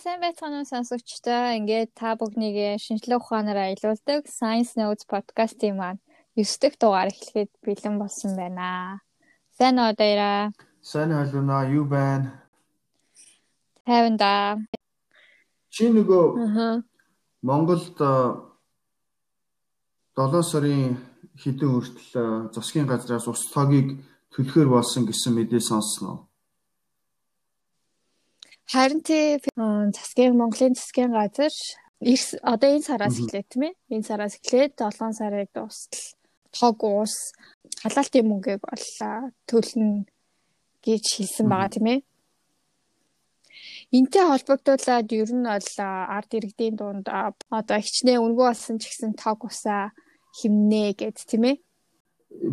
[0.00, 1.60] сайн байцгаана уу сонсогчдоо.
[1.60, 6.00] Ингээд та бүгнийгээ шинжлэх ухаанаар аялуулдаг Science Notes podcast-ийн маань
[6.40, 9.04] 9 дахь дугаар эхлэхэд бэлэн болсон байна.
[9.58, 10.56] Сайн уу даяра?
[10.80, 11.68] Сайн халууна.
[11.68, 12.48] Юу байна?
[13.84, 14.56] Тайван да.
[15.68, 16.24] Чи нөгөө.
[17.44, 17.92] Монголд
[20.16, 20.96] 7 сарын
[21.36, 24.00] хэдэн хүртэл засгийн газраас ус тогийг
[24.32, 26.29] төлөхөр болсон гэсэн мэдээ сонсноо.
[28.72, 29.38] Харин тий
[29.98, 31.54] засгийн Монголын засгийн газар
[32.52, 33.74] одоо энэ сараас эхлэв тийм ээ.
[33.94, 36.06] Энэ сараас эхлээд 7 сарыг дуустал
[36.54, 37.14] тог уус
[37.82, 38.86] халаалтын мөнгөийг бол
[39.50, 40.06] төлнө
[40.86, 42.00] гэж хэлсэн байгаа тийм ээ.
[43.98, 45.70] Энтэй холбогдуулаад ер нь бол
[46.16, 49.90] ард иргэдийн дунд одоо хичнээн өнгө болсон ч гэсэн тог усаа
[50.38, 51.56] химнэ гэд тийм ээ.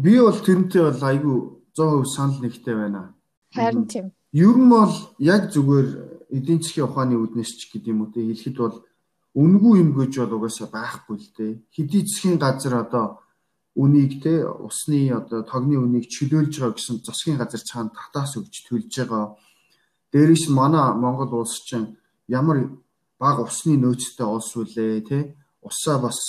[0.02, 1.38] Би бол тэрнтэй бол айгүй
[1.78, 3.14] 100% санал нэгтэй байна.
[3.54, 4.18] Харин тийм.
[4.34, 5.88] Ер нь бол яг зүгээр
[6.36, 8.76] эдийн засгийн ухааны үүднээс ч гэдэм үү те хэлэхэд бол
[9.38, 11.46] үнгүй юм гэж бол угаасаа байхгүй л те.
[11.72, 13.24] Хэдий засгийн газар одоо
[13.78, 18.92] үнийг те усны одоо тогны үнийг чөлөөлж байгаа гэсэн засгийн газар цаана татаас өгч төлж
[18.98, 19.38] байгаа.
[20.12, 21.96] Дээрээс манай Монгол улс чинь
[22.28, 22.58] ямар
[23.22, 25.18] бага усны нөөцтэй улс үлээ те.
[25.62, 26.20] Усаа бас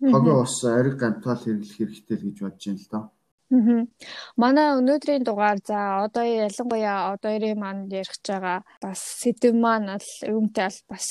[0.00, 3.04] тогоо ус ариг гантаал хэрэглэх хэрэгтэй л гэж бодож байна л доо.
[3.50, 10.10] Манай өнөөдрийн дугаар за одоо ялангуяа одоо ирээ манд ярих байгаа бас сэдв маань бол
[10.34, 11.06] үүнтэй бол бас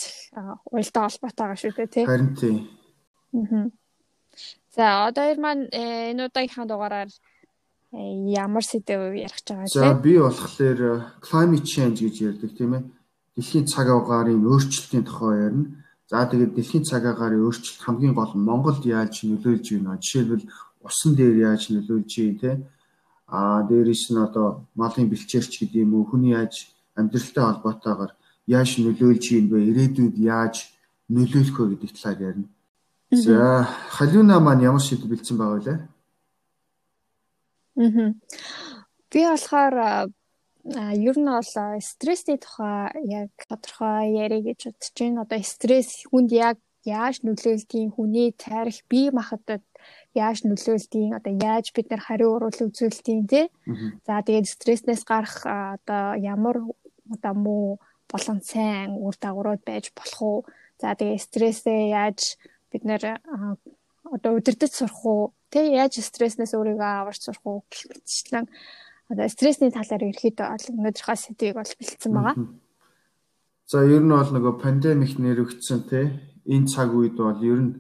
[0.68, 2.06] уялдаа холбоотой байгаа шүү дээ тий.
[2.06, 2.56] Харин тий.
[4.76, 8.00] За одоо ир маань э, энэ удаагийнхаа дугаараар э,
[8.36, 9.80] ямар сэдв ярих байгаа тий.
[9.80, 12.84] За би болохоор э, climate change гэж ярьдаг тийм ээ.
[13.40, 15.72] Дэлхийн цаг агаарын өөрчлөлтийн тухай ярина.
[16.12, 20.00] За тэгээд дэлхийн цаг агаарын өөрчлөлт хамгийн гол Монголд яаж нөлөөлж байна?
[20.04, 20.44] Жишээлбэл
[20.88, 22.52] усан дээр яаж нөлөөлж ий те
[23.28, 24.48] а дээрээс нь одоо
[24.80, 28.12] малын бэлчээрч гэдэг юм уу хүний яаж амьдралтай холбоотойгоор
[28.48, 30.56] яаж нөлөөлж ийн бэ ирээдүйд яаж
[31.10, 32.50] нөлөөлөх вэ гэдэг талаар ярина.
[33.12, 33.68] За
[33.98, 35.76] халиуна маань ямар шийдэл бэлдсэн байгаа вэ?
[37.82, 38.14] Аа.
[39.12, 39.76] Би болохоор
[40.66, 45.22] ер нь бол стрессний тухай яг тодорхой ярих гэж бодож байна.
[45.22, 49.62] Одоо стресс хүнд яг яаж нөлөөлдгийг хүний тарих бие махбодод
[50.16, 53.46] яаж нөлөөлдгийг одоо яаж бид нар хариу урвал үзүүлдгийг тий.
[54.08, 56.64] За тэгээд стресснээс гарах одоо ямар
[57.12, 57.68] одоо муу
[58.10, 60.40] болон сайн үр дагаврууд байж болох уу?
[60.82, 62.40] За тэгээд стрессээ яаж
[62.72, 63.20] бид нар
[64.08, 65.34] одоо удирдах сурах уу?
[65.52, 68.48] Тэ яаж стресснээс өөрийгөө аварч сурах уу гэх мэтчлэн
[69.10, 72.36] одоо стрессний талаар ерөөхдөө өнөөдрийнхөө сэдвийг бол бэлдсэн байгаа.
[73.70, 76.06] За ер нь бол нөгөө пандемик нэрвэгдсэн тий
[76.50, 77.72] энэ цаг үед бол ер нь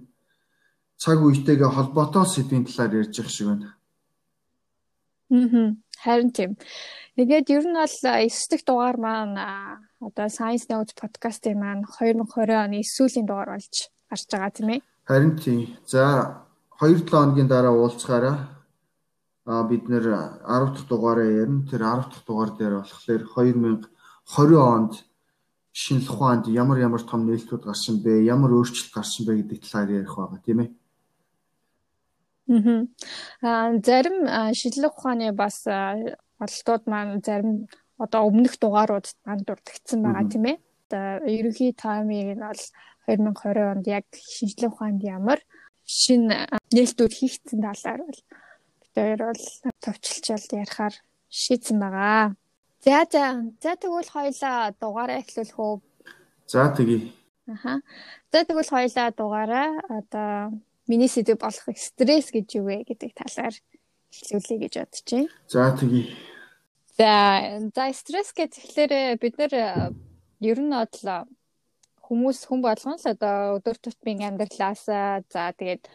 [0.98, 3.68] цаг үетэйгээ холбоотой сэдвийн талаар ярьж явах шиг байна.
[5.32, 5.76] Аа.
[6.06, 6.58] Харин тийм.
[7.16, 9.38] Тэгээд ер нь бол 9 дэх дугаар маань
[10.04, 13.76] одоо Science Notes podcast-ийн маань 2020 оны сүүлийн дугаар болж
[14.12, 14.82] гарч байгаа тийм ээ.
[15.08, 15.62] Харин тийм.
[15.88, 16.04] За
[16.80, 18.38] 2-7 хоногийн дараа уулзгаараа
[19.46, 20.06] а бид нэр
[20.44, 21.66] 10 дахь дугаараа ярина.
[21.70, 23.24] Тэр 10 дахь дугаар дээр болохоор
[24.28, 24.94] 2020 онд
[25.72, 28.28] шинжлэх ухаанд ямар ямар том нээлтүүд гарсан бэ?
[28.28, 30.70] Ямар өөрчлөлт гарсан бэ гэдэг талаар ярих байгаа тийм ээ.
[32.48, 34.18] Аа зарим
[34.54, 37.68] шинжлэх ухааны бас ололтууд маань зарим
[37.98, 40.58] одоо өмнөх дугаарууд маань дурдгдсан байгаа тийм ээ.
[40.86, 42.62] Одоо ерөнхий таймыг нь бол
[43.08, 45.40] 2020 онд яг шинжлэх ухаанд ямар
[45.86, 48.22] шинэ нээлтүүд хийгдсэн талаар бол
[48.94, 49.44] бид бол
[49.84, 50.96] товчлчаалд ярихаар
[51.30, 52.36] шийдсэн байгаа.
[52.86, 53.24] За за
[53.64, 55.76] за тэгвэл хоёлаа дугаараа эхлүүлэх үү?
[56.46, 57.10] За тэгье.
[57.50, 57.82] Аха.
[58.32, 60.54] За тэгвэл хоёлаа дугаараа одоо
[60.88, 63.56] миний сэдв болох стресс гэж юу вэ гэдэг талаар
[64.14, 65.30] хэлүүлэе гэж бодож байна.
[65.50, 66.04] За тэгье.
[66.98, 67.12] За
[67.76, 69.54] за стресс гэхлээр бид нэр
[70.40, 71.28] ер нь бол
[72.06, 75.90] хүмүүс хүн болгон л одоо өдөр тутмын амьдралаас за тэгээд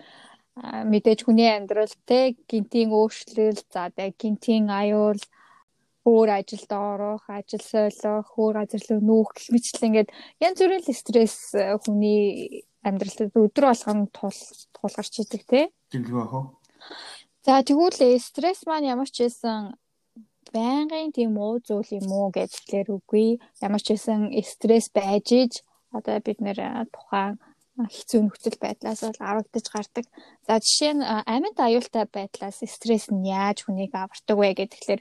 [0.60, 5.22] мэдээж хүний амьдрал те гинтийн өөрчлөл за тэгээд гинтийн аюул
[6.04, 10.10] өөр ажилд орох, ажил солих, өөр газар руу нүүх гэх мэтлэн ингээд
[10.40, 11.38] янз бүрийн стресс
[11.84, 15.64] хүний амьдралд өдөр болгон тулгарч идэг тий.
[15.92, 16.46] Тэмдэг ах уу?
[17.44, 19.76] За тэгвэл стресс маань ямар ч байсан
[20.52, 23.38] байнгын тийм уу зүйл юм уу гэхлээр үгүй.
[23.64, 25.52] Ямар ч байсан стресс байж иж
[25.92, 26.58] одоо бид нэр
[26.94, 27.38] тухайн
[27.80, 30.04] хэцүү нөхцөл байдлаас бол аврагдаж гардаг.
[30.46, 35.00] За жишээ нь амьд аюултай байдлаас стресс нь яаж хүнийг авардаг вэ гэхлээр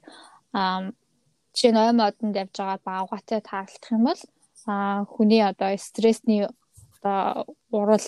[1.54, 4.22] жишээ нь ой модонд явж байгаа баавгатай таарлах юм бол
[5.14, 6.48] хүний одоо стрессний
[7.00, 8.06] одоо урал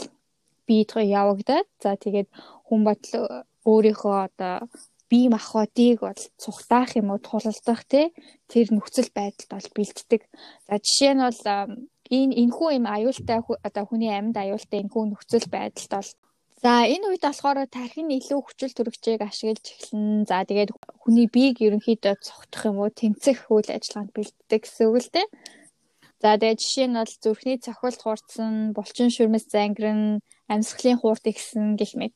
[0.67, 2.29] биедрээ явагдаад за тэгээд
[2.67, 4.55] хүн батал өөрийнхөө одоо
[5.11, 8.15] бие махбодыг бол цухтаах юм уу тулалдах тий
[8.51, 10.21] тэр нөхцөл байдалд бол бэлддэг.
[10.67, 11.41] За жишээ нь бол
[12.17, 16.11] энэ энэхүү юм аюултай одоо хүний амьд аюултай энэхүү нөхцөл байдалд бол
[16.61, 20.29] За энэ үед болохоор тархины илүү хүчил төрөгчийг ашиглаж эхэлнэ.
[20.29, 20.69] За тэгээд
[21.01, 25.27] хүний биеийг ерөнхийдөө цогтох юм уу, тэмцэх үйл ажиллагаанд бэлддэг гэсэн үг л дээ.
[26.21, 31.97] За тэгээд жишээ нь бол зүрхний цохилт хуурцсан, булчин шүрмэс зангирн, амьсгалын хуурт ихсэн гэх
[31.97, 32.13] мэт.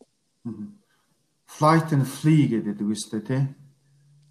[1.49, 3.41] Flight and flee гэдэг үг өстэй тий.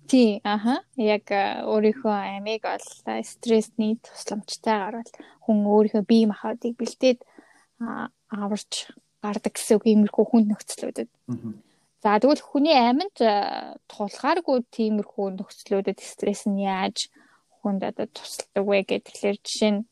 [0.06, 0.87] Тий, аха.
[0.94, 2.87] Яг өөрийнхөө амийг бол
[3.26, 5.12] стрессний тусламжтайгаар бол
[5.43, 7.21] хүн өөрийнхөө бие махбодыг бэлдээд
[8.31, 8.94] аварч
[9.25, 11.11] гардаг гэсэн үг иймэрхүү хүн нөхцлүүдэд.
[12.05, 13.17] За тэгвэл хүний амьд
[13.88, 17.09] тулгааргүй тиймэрхүү нөхцлүүдэд стресс нь яаж
[17.64, 19.82] хүнд одоо тусалдаг вэ гэхлээр жишээ нь.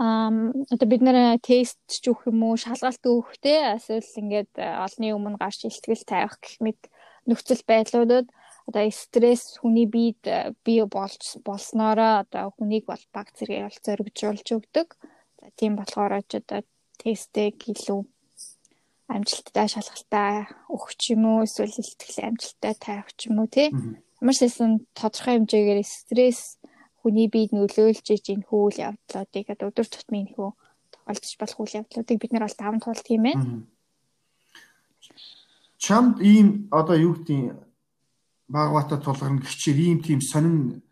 [0.00, 5.06] Ам одоо бид нэр тест ч өгөх юм уу шалгалт өгөх те эсвэл ингээд олны
[5.12, 6.80] өмнө гарч илтгэл тавих гэх мэт
[7.28, 8.26] нөхцөл байдлуудад
[8.68, 10.22] одоо стресс хүний биед
[10.64, 14.88] бий болж болсноороо одоо хүнийг бол баг зэрэг бол зоригжуулж өгдөг.
[15.40, 16.60] За тийм болохоор ч одоо
[17.00, 18.00] тестийг илүү
[19.08, 20.32] амжилттай шалгалтаа
[20.68, 23.72] өгөх ч юм уу эсвэл илтгэл амжилттай тавих ч юм уу тий
[24.20, 26.58] Ямар ч байсан тодорхой хэмжээгээр стресс
[27.00, 30.50] хүний биед нөлөөлж иж энэ хүл явдлуудыг өдөр тутмын хөө
[30.90, 33.44] тохиолдож болох үйл явдлуудыг бид нар бол даван туулт юм байна.
[35.78, 37.54] Чамд ийм одоо юу гэдгийг
[38.50, 40.82] багвата тулгарна гिचээр ийм тийм сонин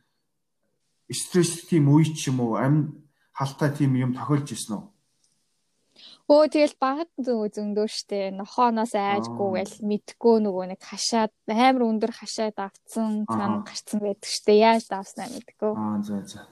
[1.11, 3.03] стресс тийм үе ч юм уу амин
[3.35, 4.85] халтай тийм юм тохиолж ирсэн үү?
[6.27, 12.59] Өө тэгэл багт зөндөө штэ нохооноос айжгүй гэл мэдгүй нөгөө нэг хашаад амар өндөр хашаад
[12.67, 15.71] авцсан цаана гарцсан байдаг штэ яаж давснаа мэдгүй.
[15.79, 16.43] Аа за за.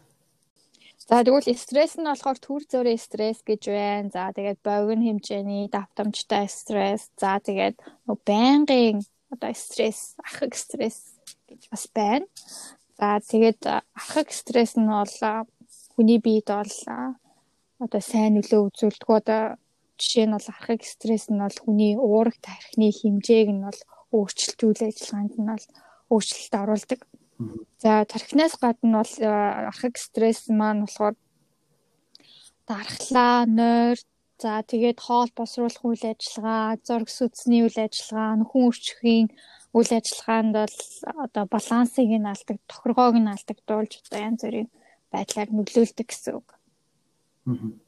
[1.10, 4.14] За тэгвэл стресс нь болохоор төр зөрөө стресс гэж байна.
[4.14, 7.10] За тэгээд богино хэмжээний давтамжтай стресс.
[7.18, 7.74] За тэгээд
[8.06, 9.02] нөгөө байнгын
[9.34, 11.18] одоо стресс, ахыг стресс
[11.50, 12.30] гэж бас байна.
[12.94, 15.14] За тэгээд ахыг стресс нь бол
[15.98, 16.72] хүний биед бол
[17.82, 19.10] одоо сайн нөлөө үзүүлдэг.
[19.10, 19.42] Одоо
[19.98, 23.80] Жишээ нь бол архаг стресс нь бол хүний уурах тархины хэмжээг нь бол
[24.16, 25.66] өөрчилж үйл ажиллагаанд нь бол
[26.10, 27.00] өөрчлөлт оруулдаг.
[27.82, 29.30] За тархинаас гадна бол э,
[29.70, 31.14] архаг стресс маань болохоор
[32.66, 33.98] дархлаа, нойр,
[34.42, 39.26] за тэгээд хоол босруулах үйл ажиллагаа, зураг сүтсний үйл ажиллагаа, нөхөн өрчхийн
[39.76, 40.78] үйл ажиллагаанд бол
[41.26, 44.70] одоо балансыг нь алдаг, тохиргоог нь алдагдуулж одоо янз бүрийн
[45.12, 46.48] байдлаар нөлөөлдөг гэсэн үг.
[47.46, 47.83] Аа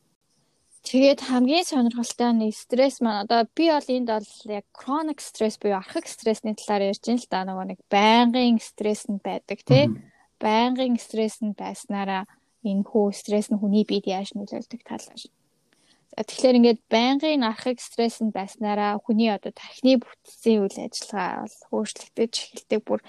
[0.86, 5.82] Тэгээд хамгийн сонирхолтой нь стресс маань одоо би бол энд бол яг chronic stress буюу
[5.82, 9.90] архаг стрессний талаар ярьж байна л да нөгөө нэг байнгын стресс нь байдаг тий.
[10.38, 12.30] Байнгын стресс нь байснараа
[12.62, 15.22] энэ хүү стресс нь хүний биед яаж нөлөөлдөг талаар.
[16.14, 21.82] За тэгэхээр ингээд байнгын архаг стресс нь байснараа хүний одоо тархины бүтцийн үйл ажиллагаа бол
[21.82, 23.00] өөрчлөгдөж эхэлдэг бүр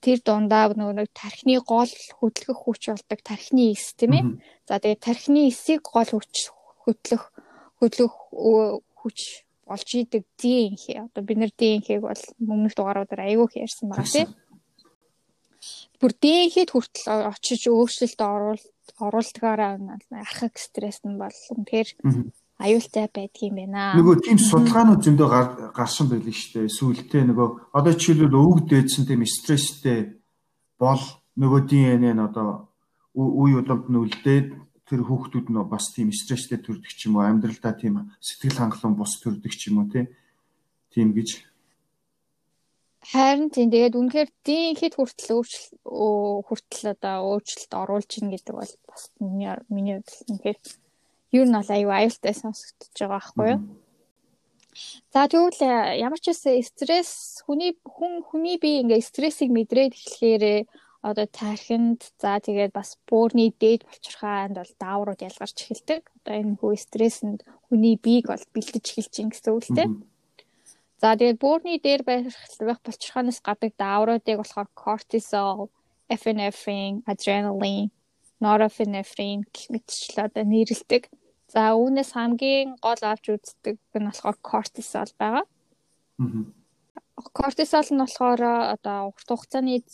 [0.00, 4.24] тэр дундаа нөгөө нэг тархины гол хөдөлгөх хүч болдог тархины эс тийм ээ.
[4.64, 6.56] За тэгээд тархины эсийг гол хүч
[6.88, 7.28] хөтлөх
[7.78, 11.12] хөдлөх хүч болж идэг ДНХ.
[11.12, 14.32] Одоо бид нар ДНХ-г бол өмнөх дугааруудаар айгүй их ярьсан байгаа тийм.
[16.00, 19.76] Бүр ДНХ-д хүртэл очиж өөрчлөлт оруулалт оруулдгаараа
[20.16, 21.88] архаг стресс нь бол үнэхээр
[22.58, 23.94] аюултай байдгийм байна.
[23.94, 25.28] Нөгөө тийм судалгаанууд зөндөө
[25.76, 26.76] гарсан байл шүү дээ.
[26.78, 30.18] Сүүлдээ нөгөө одоо жишээлбэл өвөг дээдсэн тийм стресстэй
[30.80, 31.02] бол
[31.38, 32.72] нөгөө ДНХ нь одоо
[33.14, 34.46] үе удамд нь үлдээд
[34.88, 39.20] тэр хүүхдүүд нь бас тийм стресстэй төрдөг ч юм уу амьдралдаа тийм сэтгэл хангалуун бус
[39.20, 41.44] төрдөг ч юм уу тийм гэж.
[43.08, 45.80] Харин тийм тэгээд үнэхээр дийнхэд хүртэл өөрчлөлт
[46.48, 50.58] хүртэл одоо өөрчлөлт оруулж ийн гэдэг бол бас миний хувьд үнэхээр
[51.38, 53.60] юу нь бол аюу аюултай сонсогдож байгаа байхгүй юу?
[55.12, 60.44] За тэгвэл э, ямар ч үсэн стресс хүний хүн хүний бие ингээ стрессийг мэдрээд эхлэхээр
[61.02, 66.02] одоо тархинд за тэгээд бас буурны дээд болчирхаанд бол дааврууд ялгарч эхэлдэг.
[66.22, 67.40] Одоо энэ хүү стрессэнд
[67.70, 69.88] хүний биеийг бол бэлдэж эхэлж ин гэсэн үг л дээ.
[70.98, 75.70] За тэгээд буурны дээр байх болчирхаанаас гадаг даавруудыг болохоор кортизол,
[76.10, 77.94] эпинефрин, адреналин,
[78.42, 81.06] норопинефрин гэх мэтчлээ одоо нэрлэдэг.
[81.46, 85.46] За үүнээс хамгийн гол авч үздэг нь болохоор кортизол байгаа.
[87.38, 88.42] Кортизол нь болохоор
[88.74, 89.86] одоо урт хугацааны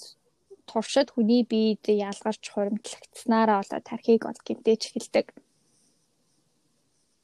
[0.71, 5.27] туршид хүний биед ялгарч хуримтлагдсанараа болоо тархийг бол гэмтэж эхэлдэг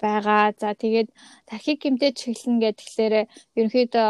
[0.01, 0.53] байгаа.
[0.61, 1.09] За тэгээд
[1.49, 3.15] тархийг гэмтэж эхэлнэ тэгэхээр
[3.59, 4.09] ерөнхийдөө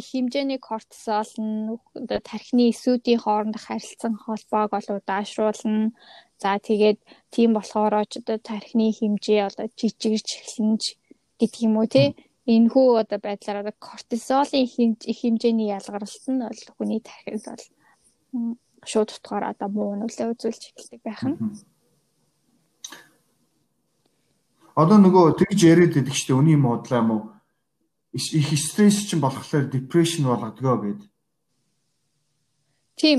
[0.00, 1.80] их хэмжээний кортизол нь
[2.28, 5.92] тархины эсүүдийн хоорондох харилцан холбоог бол удаашруулна.
[6.42, 6.98] За тэгээд
[7.34, 10.76] тийм болохоор ч одоо тархины хэмжээ одоо жижигэрч эхэлнэ
[11.40, 12.08] гэдэг юм уу тий.
[12.54, 17.64] Энэхүү одоо байдлаар одоо кортизолын их хэмжээний ялгаралт нь бол хүний тархинд бол
[18.84, 21.38] шууд утгаар одоо муу нөлөө үзүүлж эхэлдэг байх нь.
[24.74, 26.40] Одоо нөгөө тэгж яриад байдаг шүү дээ.
[26.40, 27.22] Үний модлаа юм уу?
[28.12, 31.08] Их стресс чинь болохоор депрешн болгодгоо гэдэг.
[32.96, 33.18] Тийм.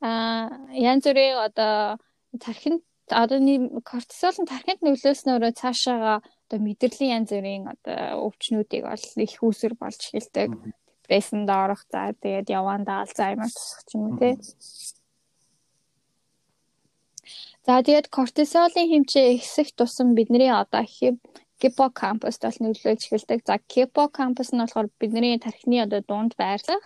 [0.00, 1.98] Аа янз бүрийн одоо
[2.38, 3.38] тархинд одоо
[3.82, 6.14] кортизол нь тархинд нөлөөснөөрөө цаашаага
[6.46, 10.50] одоо мэдрэлийн янз бүрийн одоо өвчнүүдийг бол их үүсэр болж эхэлдэг.
[11.08, 14.36] Депрессэнд орох за тэгээд явандаа алзаймер тусах ч юм уу тий.
[17.64, 20.84] За тэгээд кортизолын хэмжээ ихсэх тусам бидний одоо
[21.60, 23.40] гиппокампуст бол нөлөөлж эхэлдэг.
[23.48, 26.84] За гиппокампус нь болохоор бидний тархины одоо дунд байрлах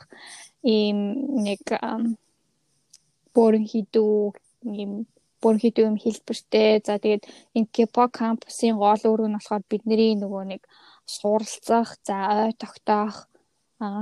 [0.63, 0.99] ийм
[1.43, 1.63] нэг
[3.35, 4.15] бүрэн хідүү
[4.79, 4.93] ийм
[5.43, 6.79] бүрэн хідүү юм хэлбэртэй.
[6.87, 7.27] За тэгээд
[7.59, 10.63] энэ гиппокампусын гол үүрэг нь болохоор бидний нөгөө нэг
[11.07, 13.27] суралцах, за ой тогтоох,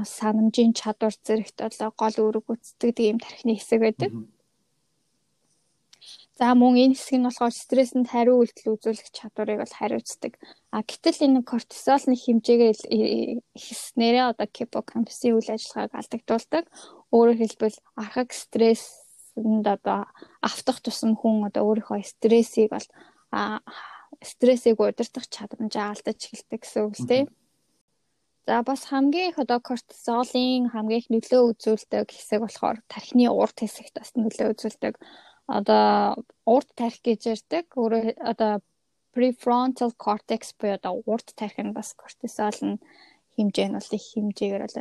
[0.04, 4.10] санамжийн чадвар зэрэгт бол гол үүрэг гүйцэтгэдэг ийм тархины хэсэг байдаг.
[6.40, 10.32] За мөн энэ хэсэг нь болохоор стресséнд хариу үйлдэл үзүүлэх чадварыг бол хариуцдаг.
[10.72, 12.72] А гэтэл энэ кортизолны хэмжээгээ
[13.56, 16.64] ихснээрээ одоо гиппокампусын үйл ажиллагааг алдагдуулдаг.
[17.12, 20.08] Өөрөөр хэлбэл архаг стресséнд одоо
[20.40, 22.88] автах тусам хүн одоо өөрийнхөө стрессийг бол
[24.24, 27.26] стрессийг удирдах чадамжаа алдаж эхэлдэг гэсэн үг л тийм.
[28.46, 33.94] За бас хамгийн их одоо кортизолын хамгийн их нөлөө үзүүлдэг хэсэг болохоор тархины урд хэсэгт
[34.00, 34.94] бас нөлөө үзүүлдэг
[35.50, 37.66] одоо урд тарих гэж ярьдаг.
[37.74, 38.62] Өөрөөр одоо
[39.14, 42.80] prefrontal cortex буюу одоо урд тарих нь бас кортизол нь
[43.34, 44.78] хэмжээ нь бол их хэмжээгээр бол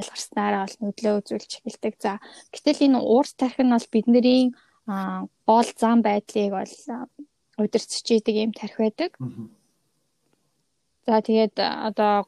[0.00, 1.94] ялгарснараа бол нөлөө үзүүлж эхэлдэг.
[2.00, 2.12] За
[2.52, 4.42] гэтэл энэ урд тарих нь бол бидний
[5.44, 6.74] гол зам байдлыг бол
[7.60, 9.12] удирцж идэг юм тарих байдаг.
[11.04, 12.24] За тэгээд одоо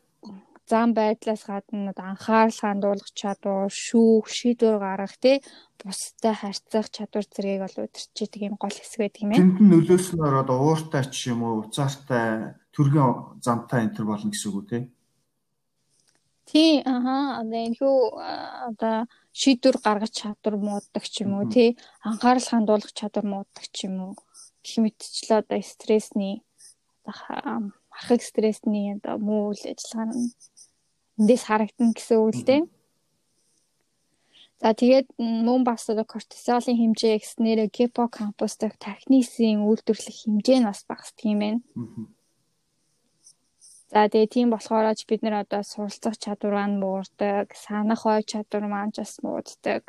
[0.70, 5.36] зам байдлаас гадна анхаарал хандуулах чадвар, шүүх, шийдвэр гаргах тий
[5.80, 9.40] бусдад харьцах чадвар зэргийг бол удирчдаг юм гол хэсэг байдаг юм ээ.
[9.40, 14.48] Тэнд нь нөлөөснөөр одоо ууртай ч юм уу, уцаартай, төргийн замтай энэ төр болно гэсэн
[14.50, 14.82] үг үү тий?
[16.50, 17.96] Тий, аха, одоо энэ хүү
[18.70, 18.96] одоо
[19.32, 24.14] шийдвэр гаргах чадвар мууддаг ч юм уу тий, анхаарал хандуулах чадвар мууддаг ч юм уу.
[24.60, 26.44] Гэх мэтчлээ одоо стрессний
[28.00, 30.32] ахыг стрессний одоо муу үйл ажиллагаа нь
[31.20, 32.62] эндээс харагдана гэсэн үг л дээ.
[34.60, 40.84] За тэгээд мөн бас одоо кортизолын хэмжээ гэснээр гиппокампус дэх тархинысын үйлдвэрлэх хэмжээ нь бас
[40.84, 41.60] багасдаг юм байна.
[43.88, 48.68] За тэгээ тийм болохоор ч бид нэр одоо суралцах чадвар маань муурдаг, санах ой чадвар
[48.68, 49.82] маань ч бас мууддаг.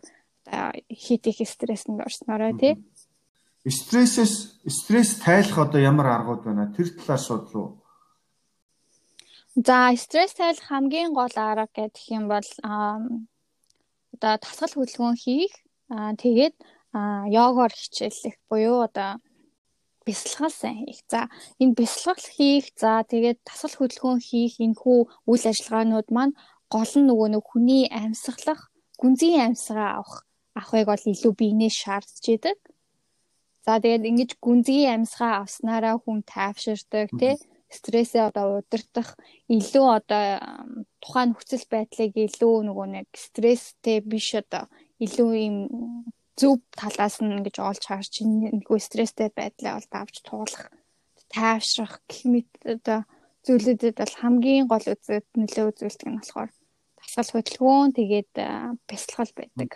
[0.47, 2.79] Одоо хит их стресséнд орснороо тий.
[3.67, 6.71] Стрессээс стресс тайлах одоо ямар аргууд байна?
[6.71, 7.75] Тэр талаар судлаа.
[9.55, 15.51] За стресс тайлах хамгийн гол арга гэх юм бол одоо тасгал хөдөлгөөн хийх
[15.91, 16.55] тэгээд
[17.35, 19.19] йогоор хичээллэх буюу одоо
[20.07, 21.03] бясалгал сайн хийх.
[21.11, 21.27] За
[21.59, 26.33] энэ бясалгал хийх за тэгээд тасгал хөдөлгөөн хийх энэ хүү үйл ажиллагаанууд маань
[26.71, 28.71] гол нь нөгөө нэг хүний амьсгалах,
[29.03, 30.23] гүнзгий амьсгаа авах
[30.55, 32.57] авахыг бол илүү биенээ шаардж идэг.
[33.67, 37.35] За тэгээд ингэж гүнзгий амьсгаа авснараа хүн тайвширдаг тий
[37.71, 39.15] стрессээ одоо удирдах
[39.47, 40.23] илүү одоо
[40.99, 44.67] тухайн нөхцөл байдлыг илүү нөгөө нэг стресстэй биш одоо
[44.99, 45.57] илүү юм
[46.35, 50.65] зөв талаас нь ингэж олж харж нэггүй стресстэй байдлаа бол давж туулах
[51.31, 52.99] тайвшрах гэх мэт одоо
[53.47, 56.51] зүйлүүдэд бол хамгийн гол үзэд нөлөө үзүүлдэг нь болохоор
[56.99, 58.33] дасгал хөдөлгөөн тэгээд
[58.87, 59.69] бясалгал байдаг.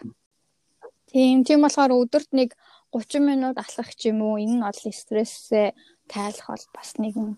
[1.09, 2.49] Тийм тийм болохоор өдөрт нэг
[2.91, 5.73] 30 минут алхах ч юм уу энэ нь бол стрессээ
[6.11, 7.29] тайлах бол бас нэгэн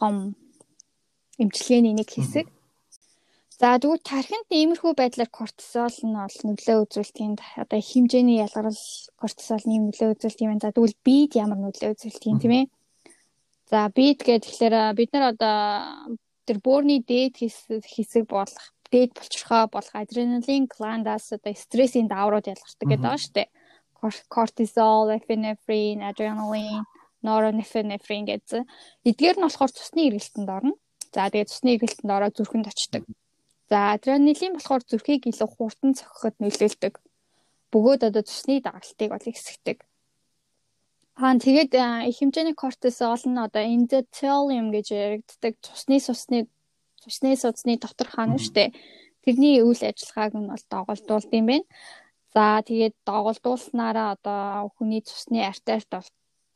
[0.00, 0.34] том
[1.36, 2.48] эмчилгээний нэг хэсэг.
[3.60, 7.60] За тэгвэл тархинд иймэрхүү байдлаар кортизол нь бол нөлөө үзүүлдэг.
[7.60, 8.80] Одоо хэмжээний ялгарл
[9.20, 10.56] кортизолны нөлөө үзүүлдэг юм.
[10.64, 12.66] За тэгвэл бид ямар нөлөө үзүүлдэг юм тийм ээ?
[13.68, 16.16] За бид гэдэг тэгэхээр бид нар одоо
[16.48, 23.04] тэр бөөрийн дээд хэсэг болох дээд булчирхоо болох адреналин гландаас одоо стрессийн дааврууд ялгардаг гэдэг
[23.04, 23.48] байгаа шүү дээ.
[24.32, 26.88] Кортизол, эпинефрин, адреналин
[27.22, 28.64] норонефрин гэсэн.
[29.08, 30.74] Эдгээр нь болохоор цусны эргэлтэнд орно.
[31.14, 33.04] За тэгээд цусны эргэлтэнд ороод зүрхэнд очдог.
[33.70, 36.94] За адреналин болохоор зүрхийг илүү хурдан цохиход нөлөөлдөг.
[37.70, 39.78] Бөгөөд одоо цусны дагалтыг бол ихсгдэг.
[41.20, 41.72] Аа тэгээд
[42.08, 46.46] их хэмжээний кортизол нь одоо эндотелиум гэж яригддаг цусны сусныг
[47.02, 48.72] цусны судасны дотор хаана штэ.
[49.24, 51.66] Тэрний үйл ажиллагааг нь бол доголдуулд юм байна.
[52.34, 56.08] За тэгээд доголдуулснараа одоо хүний цусны артерт бол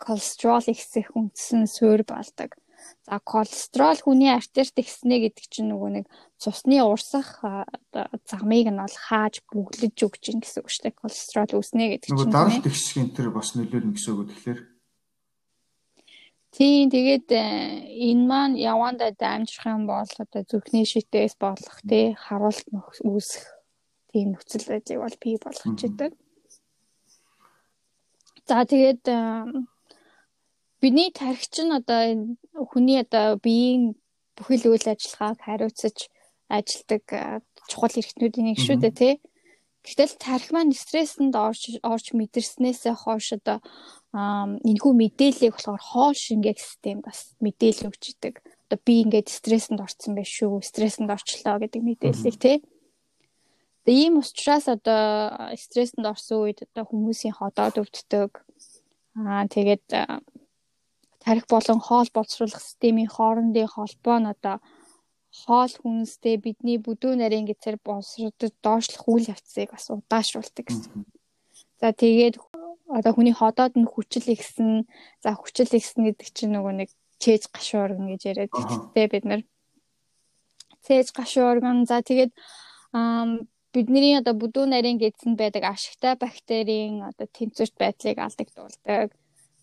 [0.05, 2.53] колестерол ихсэх үндсэн суурь болдог.
[3.09, 6.05] За колестерол хүний артерт ихснэ гэдэг чинь нөгөө нэг
[6.37, 7.41] цусны урсах
[8.29, 11.01] загмыг нь бол хааж бүглэж өгч гин гэсэн үг шүү дээ.
[11.01, 12.17] Колестерол үүснэ гэдэг чинь.
[12.21, 14.61] Нөгөө даралт ихсэх энэ төр бас нөлөөлнө гэсэн үг тэгэхээр.
[16.55, 17.45] Тийм тэгээд э,
[18.15, 22.63] энэ маань явандаа дамжих юм бол одоо зүрхний шийтээс болох тий харуулт
[23.03, 23.43] үүсэх
[24.15, 26.13] тийм нөхцөл байдлыг бол бий болгож идэг.
[28.47, 29.19] За тэгээд э,
[30.85, 32.03] бидний тархич нь одоо
[32.69, 33.97] хүний одоо биеийн
[34.37, 36.13] бүхэл үйл ажиллагааг хариуцаж
[36.53, 37.05] ажилдаг
[37.73, 39.15] чухал эрхтнүүдийн нэг шүү дээ тий.
[39.81, 43.65] Гэтэл тархи маань стресséнд орж орж мэдэрснээсээ хойш одоо
[44.13, 48.35] энэхүү мэдээллийг болохоор хоол шингээх систем бас мэдээлэл өгч идэг.
[48.69, 52.57] Одоо би ингээд стресséнд орсон байх шүү, стресséнд орчлоо гэдэг мэдээллийг тий.
[53.89, 58.45] Тэгээ ийм учраас одоо стресséнд орсон үед одоо хүмүүсийн ходоод өвддөг.
[59.21, 59.85] Аа тэгээд
[61.25, 64.57] тарих болон хоол боловсруулах системийн хоорондын холбоо нь одоо
[65.43, 71.03] хоол хүнстэй бидний бүдүүн нарийн гэцэр боловсролдод доошлох үйл явцыг бас удаашруулдаг гэсэн.
[71.81, 72.37] За тэгээд
[72.99, 74.87] одоо хүний ходоод нь хүчил ихсэн.
[75.25, 76.89] За хүчил ихсэн гэдэг чинь нөгөө нэг
[77.19, 78.53] чээж гашуун орган гэж яриад
[78.95, 79.43] тийм бид нар
[80.85, 82.33] цээж гашуун орган за тэгээд
[83.75, 89.09] бидний одоо бүдүүн нарийн гэдсэнд байдаг ашигтай бактерийн одоо тэнцвэрт байдлыг алдагдуулдаг.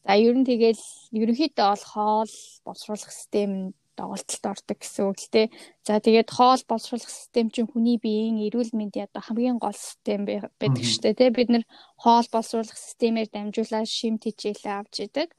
[0.05, 2.33] За ер нь тэгэл ерөнхийдөө бол хоол
[2.65, 5.47] боловсруулах систем доголдолд ордог гэсэн үг л дээ.
[5.85, 10.81] За тэгээд хоол боловсруулах систем чинь хүний биеийн эрүүл мэндийн одоо хамгийн гол систем байдаг
[10.81, 11.37] шүү дээ.
[11.37, 11.63] Бид нар
[12.01, 15.29] хоол боловсруулах системээр дамжуулаад шим тэжээлээ авч идэг.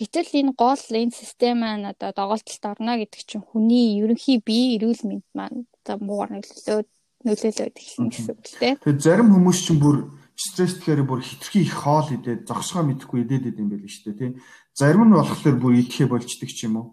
[0.00, 5.02] Гэтэл энэ гол энэ систем маань одоо доголдолд орно гэдэг чинь хүний ерөнхий биеийн эрүүл
[5.04, 6.88] мэнд маань одоо муугар нөлөөлөд
[7.26, 8.74] нөлөөлөд эхэлнэ гэсэн үг л дээ.
[8.80, 9.96] Тэгээд зарим хүмүүс чинь бүр
[10.36, 14.32] стресс тэгэхээр бүр хитрхи их хоол идээд зогсгоо мэдэхгүй идээд идэм байл шүү дээ тийм.
[14.76, 16.88] Зарим нь болохоор бүр идэхэ болчдөг ч юм уу.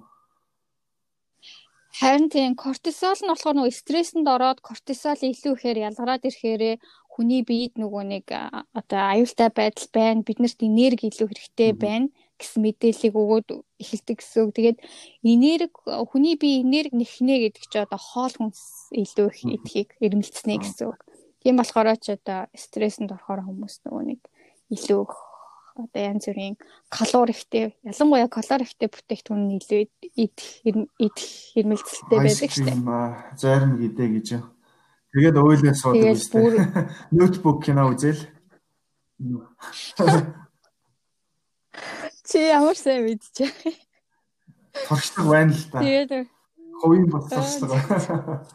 [2.00, 6.82] Харин тийм кортизол нь болохоор нөгөө стрессэнд ороод кортизол илүү ихээр ялгараад ирэхээр
[7.14, 8.26] хүний биед нөгөө нэг
[8.74, 10.26] одоо аюултай байдал байна.
[10.26, 12.08] Биднэрт энерги илүү хэрэгтэй байна
[12.42, 14.52] гэсэн мэдээллийг өгөөд эхэлдэг гэсэн үг.
[14.58, 14.80] Тэгээд
[15.22, 15.70] энерги
[16.10, 21.00] хүний бие энерги нэхнэ гэдэг чи одоо хоол хүнс илүү их идэхийг эрмэлцснэ гэсэн үг.
[21.44, 24.22] Тийм болохоор ч одоо стрессэнд орохоор хүмүүс нөгөө нэг
[24.72, 25.04] илүү
[25.76, 26.56] одоо янз бүрийн
[26.88, 29.82] калорихтэй ялангуяа калорихтэй бүтээгдэхүүн илүү
[30.16, 32.80] идэх идэх хэрмэлцэлтэй байдаг шүү дээ.
[33.36, 34.28] Зайрн гидэ гэж.
[35.12, 36.88] Тэгээд ойлоо суудаг шүү дээ.
[37.12, 38.22] Ноутбук кино үзэл.
[42.24, 43.74] Чи ямар сайн мэдчихэ.
[44.88, 45.82] Туршлага байна л та.
[45.82, 46.12] Тэгээд
[46.80, 48.46] хувийн бодлого.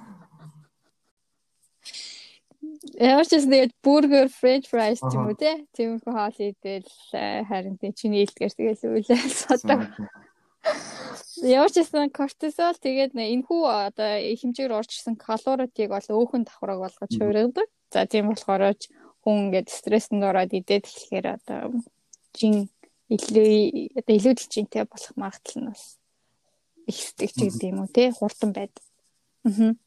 [2.98, 5.62] Ямар ч гэсэн тэгээд бургер, френч фрайс ч юм уу те.
[5.78, 9.87] Тиймэрхүү хоол идэл э, харин тий чиний илтгэр тэгэл үйлэл содог.
[11.46, 17.70] Ямар ч гэсэн кортизол тэгээд энэхүү одоо хэмжээгээр орчсон калоритыг бол өөхөн давхраг болгож хувиргадаг.
[17.94, 18.74] За тийм болохоор
[19.22, 21.78] хүн ингээд стресséнд ороод идээд эхлэхээр одоо
[22.34, 22.66] жин
[23.14, 26.02] илүү одоо илүү дэлжинтэй болох магадлал нь бас
[26.90, 28.74] ихсдэг ч гэдэг юм уу те хурдан байд.
[29.46, 29.78] Аа.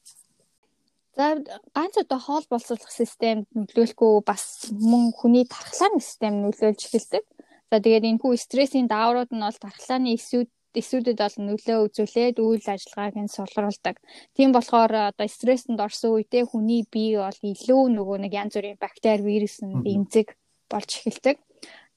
[1.17, 1.35] За
[1.75, 7.23] ганц одоо хоол боловсруулах системд нөлөөлөхгүй бас мөн хүний тархлааны систем нөлөөлж эхэлдэг.
[7.67, 12.63] За тэгээд энэ хүү стрессийн дааврууд нь бол тархлааны эсүүд эсүүдэд бол нөлөө үзүүлээд үйл
[12.63, 13.99] ажиллагааг нь сулруулдаг.
[14.35, 19.19] Тийм болохоор одоо стресséнд орсон үедээ хүний бие бол илүү нөгөө нэг янз бүрийн бактери,
[19.27, 20.31] вирус нь эмзэг
[20.71, 21.35] болж эхэлдэг.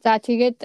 [0.02, 0.58] За тэгээд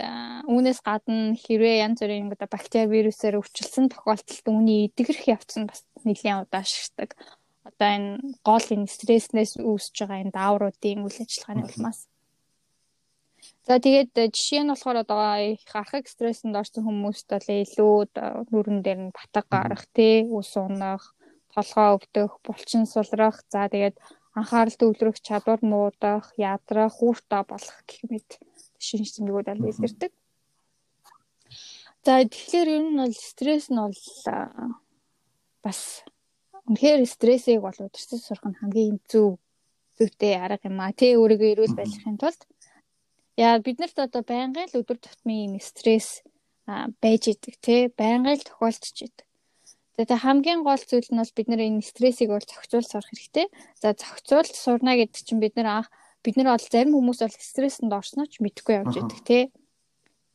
[0.49, 5.85] үүнээс гадна хэрвээ янз бүрийн одоо бактери, вирусээр өвчлсөн тохиолдолд үүний эдгэрх явц нь бас
[6.01, 7.13] нэлээд удаашрдаг
[7.69, 8.11] одоо энэ
[8.47, 11.99] гол энэ стресснээс үүсэж байгаа энэ даавруудын үйл ажиллагааны улмаас.
[13.67, 15.21] За тэгээд жишээ нь болохоор одоо
[15.53, 17.95] их архаг стрессэнд орсон хүмүүст бол илүү
[18.51, 21.13] нүрэн дээр нь батга гарах тий ус унах,
[21.53, 23.95] толгоо өвдөх, булчин сулрах, за тэгээд
[24.37, 28.29] анхаарал төвлөрөх чадвар муудах, ядрах, хүүртэ болох гэх мэт
[28.81, 30.11] шинж тэмдгүүд аль илэрдэг.
[32.05, 33.97] За тэгэхээр ер нь бол стресс нь бол
[35.63, 35.79] бас
[36.69, 39.41] Үнэхээр стрессийг бол удирдах сурах нь хамгийн зөв
[39.97, 40.93] зүйтэй арга юм а.
[40.93, 42.41] Тэ өөрийгөө эрүүл байлгахын тулд
[43.41, 46.21] яа биднэрт одоо байнгын л өдөр тутмын юм стресс
[47.01, 49.25] байж идэг тий байнгын л тохиолдож идэг.
[49.97, 53.47] Тэгээ хамгийн гол зүйл нь бол бид нар энэ стрессийг бол зохицуул сурах хэрэгтэй.
[53.81, 55.89] За зохицуул сурна гэдэг чинь бид нар анх
[56.23, 59.43] бид нар бол зарим хүмүүс бол стресséнд орсноо ч мэдэхгүй явж идэг тий.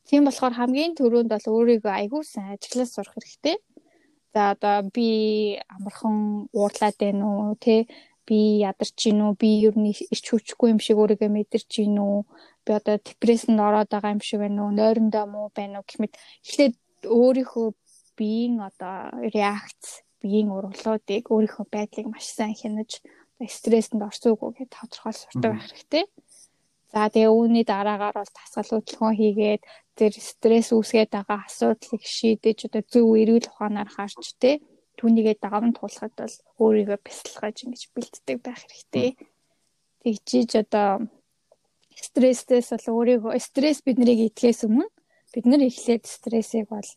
[0.05, 3.57] Тийм болохоор хамгийн түрүүнд бол өөрийгөө аягүй сайн ажиглаж сурах хэрэгтэй.
[4.35, 5.07] За одоо би
[5.71, 7.87] амархан уурлаад байна уу те?
[8.27, 9.33] Би ядарч гин үү?
[9.39, 12.27] Би ер нь ирч хүчгүй юм шиг өөрийгөө мэдэрч гин үү?
[12.67, 14.75] Би одоо депрессэнд ороод байгаа юм шиг байна уу?
[14.75, 16.75] Нойрондоо муу байна уу гэмэд эхлээд
[17.07, 17.67] өөрийнхөө
[18.19, 18.95] биеийн одоо
[19.31, 22.91] реакц биеийн ургалуудыг өөрийнхөө байдлыг маш сайн хянаж
[23.39, 26.05] стрессэнд орсон үгүй гэж тодорхойл сурдаг байх хэрэгтэй.
[26.91, 29.63] За тэгээ үүний дараагаар бол тасгал хөдөлгөөн хийгээд
[29.95, 34.59] тэр стресс үүсгээд байгаа асуудлыг шийдэж одоо зөв эрүүл ухаанаар харж тэ
[34.99, 39.09] түүнийгээ даван туулахад бол өөрийгөө бясалгаж ингэж бэлддэг байх хэрэгтэй.
[40.03, 41.07] Тэгжиж одоо
[41.95, 44.87] стресстээс бол өөрийгөө стресс биднийг идэхээс өмнө
[45.33, 46.89] бид нар эхлээд стрессийг бол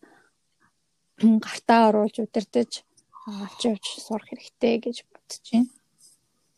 [1.19, 2.87] гартаа оруулж удирдах
[3.27, 5.71] авч явж сурах хэрэгтэй гэж бодож байна.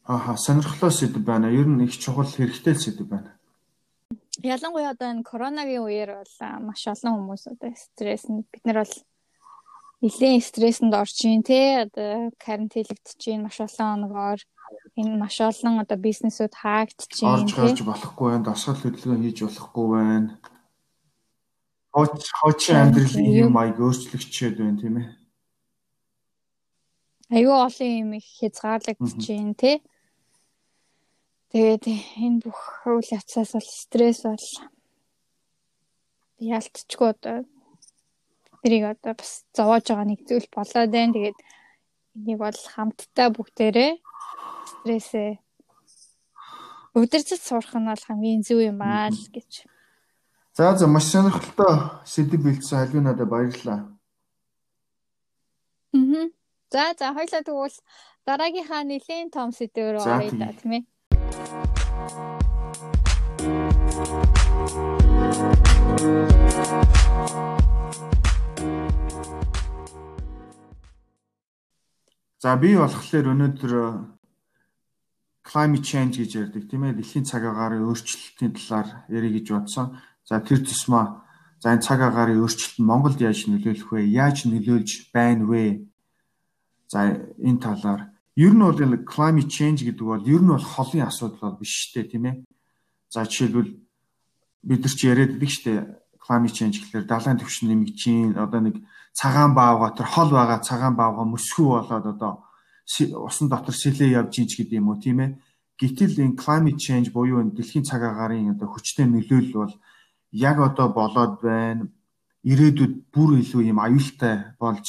[0.05, 1.49] Ааха сонирхолтой сэдв байна.
[1.49, 3.40] Ер нь их чухал хэрэгтэй сэдв байна.
[4.39, 8.97] Ялангуяа одоо энэ коронагийн үеэр бол маш олон хүмүүс одоо стресс нь бид нар бол
[10.01, 14.41] нэлийн стрессэнд орж ийн те одоо карантинлэгдэж ийн маш олон оногоор
[14.95, 19.87] энэ маш олон одоо бизнесүүд хаагдж ийн орж гарч болохгүй байна дасгал хөдөлгөөн хийж болохгүй
[19.99, 20.39] байна.
[21.91, 25.09] Хооч хоочин амьдралын юм аяг өөрчлөгчөөд байна тийм ээ.
[27.35, 29.83] Аюу олон юм их хязгаарлагдж ийн те
[31.51, 31.85] Тэгээд
[32.23, 34.47] энэ бүх үйл явцаас бол стресс бол
[36.39, 37.43] ялтчгүй одоо
[38.63, 41.15] тэрийг одоо бас зовоож байгаа нэг зүйл болоод байна.
[41.15, 41.39] Тэгээд
[42.17, 43.93] энийг бол хамтдаа бүгдээрээ
[44.71, 45.43] стрессээ
[46.95, 49.67] удирдах сурах нь бол хамгийн зөв юм аа л гэж.
[50.55, 51.75] За за маш сонирхолтой
[52.07, 53.91] сэдв бэлдсэн халвин надад баярлалаа.
[56.71, 57.79] За за хоёлаа тэгвэл
[58.27, 60.83] дараагийнхаа нэлийн том сэдв рүү оръё да тийм ээ.
[72.41, 73.87] За би болохоор өнөөдөр э,
[75.45, 80.01] climate change гэж ярьдаг тийм ээ дэлхийн цаг агарын өөрчлөлтийн талаар ярих гэж бодсон.
[80.25, 81.21] За тэр тусмаа
[81.61, 84.09] за энэ цаг агарын өөрчлөлт нь Монголд яаж нөлөөлөх вэ?
[84.09, 85.85] Яаж нөлөөлж байна вэ?
[86.89, 91.07] За энэ талаар Ер нь бол энэ climate change гэдэг бол ер нь бол холын
[91.07, 92.37] асуудал бол биш шүү дээ тийм ээ.
[93.11, 93.73] За жишээлбэл
[94.63, 95.81] бид нар ч яриад байдаг шүү дээ
[96.31, 98.77] climate change гэхэлэр далайн түвшин нэмэгдэж одоо нэг
[99.13, 102.33] цагаан баавга тэр хол байгаа цагаан баавга мөсгөө болоод одоо
[103.27, 105.31] усан дотор сэлээ явж ийн ч гэдэг юм уу тийм ээ.
[105.81, 109.75] Гэтэл энэ climate change буюу энэ дэлхийн цаг агарын одоо хүчтэй нөлөөлөл бол
[110.31, 111.89] яг одоо болоод байна.
[112.47, 114.87] Ирээдүйд бүр илүү юм аюултай болж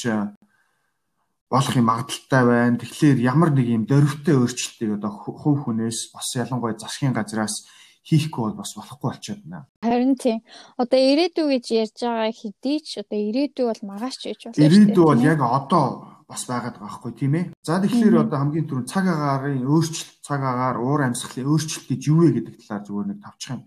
[1.52, 2.80] болох юм магадaltaй байна.
[2.80, 7.68] Тэгэхээр ямар нэг юм дөрвтэй өөрчлөлтийг одоо хувь хүнээс бас ялангуяа засгийн газраас
[8.08, 9.68] хийхгүй бол бас болохгүй болчиход байна.
[9.84, 10.40] Харин тийм.
[10.80, 14.64] Одоо ирээдүй гэж ярьж байгаа хэдий ч одоо ирээдүй бол магаач гэж болно.
[14.64, 15.86] Ирээдүй бол яг одоо
[16.32, 17.46] бас байгаад байгаа хгүй тийм ээ.
[17.68, 22.20] За тэгэхээр одоо хамгийн түрүүнд цаг агарын өөрчлөлт, цаг агаар уур амьсгалын өөрчлөлт гэж юу
[22.24, 23.62] вэ гэдэг талаар зүгээр нэг тавчих юм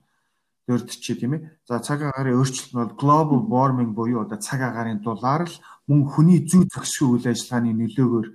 [0.68, 1.42] дөрдчихээ тийм ээ.
[1.68, 5.56] За цаг агарын өөрчлөлт нь бол global warming буюу одоо цаг агарын дулаар л
[5.88, 8.26] мөн хүний зүй зохисгүй үйл ажиллагааны нөлөөгөөр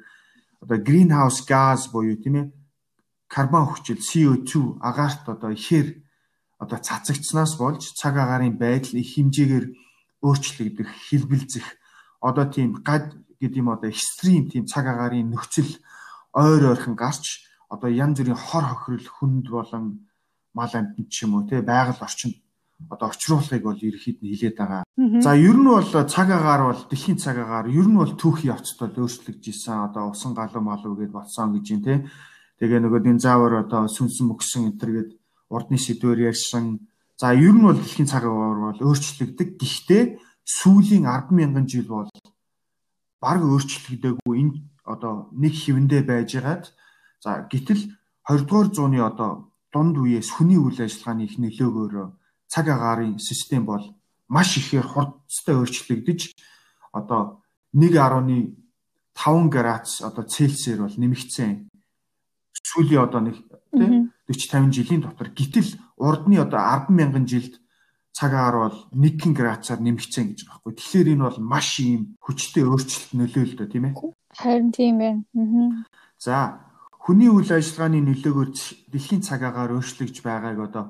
[0.64, 2.46] одоо greenhouse gas буюу тийм ээ
[3.30, 6.02] карбон хүчил CO2 агаарт одоо ихээр
[6.62, 9.66] одоо цацагцснаас болж цаг агарын байдал их хэмжээгээр
[10.26, 11.68] өөрчлөгдөх, хэлбэлзэх
[12.20, 15.80] одоо тийм гад гэдэг юм одоо экстрим тийм цаг агарын нөхцөл
[16.36, 20.09] ойр ойрхон гарч одоо янз бүрийн хор хохирол хүнд болон
[20.60, 22.36] мал амьтанд ч юм уу те байгаль орчинд
[22.88, 24.84] одоо орчруулахыг бол ерөөхдөө хилээд байгаа.
[25.26, 28.80] За ер нь бол цаг агаар бол дэлхийн цаг агаар ер нь бол түүхийн явцад
[28.80, 32.08] бол өөрчлөгдөж исэн одоо усан галуу малуу гэдээ бодсон гэж юм те.
[32.60, 35.12] Тэгээ нөгөө динзавр одоо сүнсэн мөксөн энэ төр гээд
[35.52, 36.88] урдны сэдвэр ярьсан.
[37.20, 39.60] За ер нь бол дэлхийн цаг агаар бол өөрчлөгдөг.
[39.60, 40.04] Гэхдээ
[40.48, 42.10] сүүлийн 100000 жил бол
[43.20, 44.56] баг өөрчлөгдөөгүй энэ
[44.88, 46.72] одоо нэг хിവэндээ байжгаад
[47.20, 47.92] за гítэл
[48.24, 51.94] 20 дугаар зууны одоо дунд үеэс хүний үйл ажиллагааны их нөлөөгөөр
[52.50, 53.96] цаг агаарын систем бол
[54.28, 56.22] маш ихээр хурдтай өөрчлөгдөж
[56.94, 57.42] одоо
[57.74, 61.70] 1.5 градус одоо Цельсиэр бол нэмэгдсэн.
[62.54, 63.38] Сүүлийн одоо нэг
[63.74, 67.54] тий 40 50 жилийн дотор гítэл урдны одоо 100000 жилд
[68.14, 70.74] цаг агаар бол 1 градусаар нэмэгдсэн гэж байгаа байхгүй.
[70.78, 73.94] Тэгэхээр энэ бол маш ийм хүчтэй өөрчлөлт нөлөөлөлтөө тийм ээ.
[74.34, 75.86] Харин тийм байна.
[76.18, 76.69] За
[77.10, 78.50] хүний үйл ажиллагааны нөлөөгөөр
[78.94, 80.86] дэлхийн цаг агаар өөрчлөгдөж байгааг одоо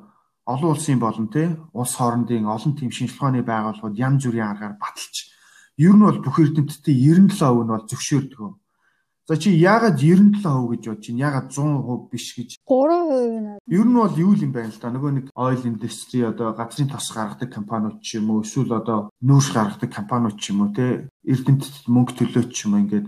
[0.51, 5.15] олон улсын болон тэ улс хоорондын олон тийм шинжилгээний байгууллагууд янз бүрийн аргаар баталж
[5.79, 8.51] ер нь бол бүх эрдэмтдийн 97% нь бол зөвшөөрдөг.
[9.31, 12.49] За чи яагаад 97% гэж бодож чинь яагаад 100% биш гэж?
[12.67, 14.91] 3% нь ер нь бол юу юм байна л да?
[14.91, 19.55] Нөгөө нэг oil industry одоо газрын тос гаргадаг компаниуд ч юм уу эсвэл одоо нүүрс
[19.55, 23.07] гаргадаг компаниуд ч юм уу те эрдэмтэд мөнгө төлөөч юм ингээд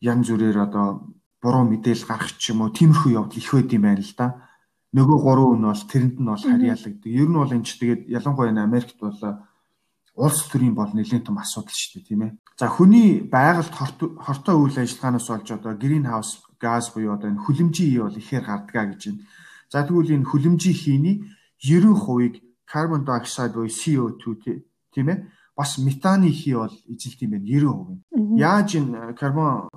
[0.00, 4.04] янз бүрээр одоо буруу мэдээлэл гаргах ч юм уу тиймэрхүү явдал их байд юм байна
[4.04, 4.26] л да.
[4.92, 7.10] Нөгөө гурван нь бол тэрэнд нь бол харьяалагдаг.
[7.10, 9.16] Ер нь бол энэ ч тэгээд ялангуяа Америкт бол
[10.20, 12.32] улс төрийн бол нэлийн том асуудал шүү дээ тийм ээ.
[12.60, 18.20] За хүний байгальд хортой үйл ажиллагаанаас болж одоо гринхаус газ буюу одоо энэ хүлэмжийн бол
[18.20, 19.22] ихээр гардгаа гэж байна.
[19.72, 21.16] За тэгвэл энэ хүлэмжийн хийний
[21.62, 22.34] 90%-ийг
[22.68, 24.60] carbon dioxide буюу CO2
[24.92, 25.24] тийм ээ.
[25.56, 28.36] Бас метаны хий бол эзэлт юм байна 90%.
[28.36, 29.70] Яаж энэ карбон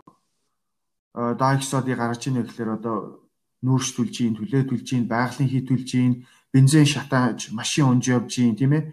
[1.13, 2.97] диоксидыг гаргаж ийнэ гэхээр одоо
[3.63, 6.13] нүүрстүүлж ийн, түлээдүүлж ийн, байгалийн хитүүлж ийн,
[6.51, 8.83] бензин шатааж, машин унж явж ийн тийм ээ.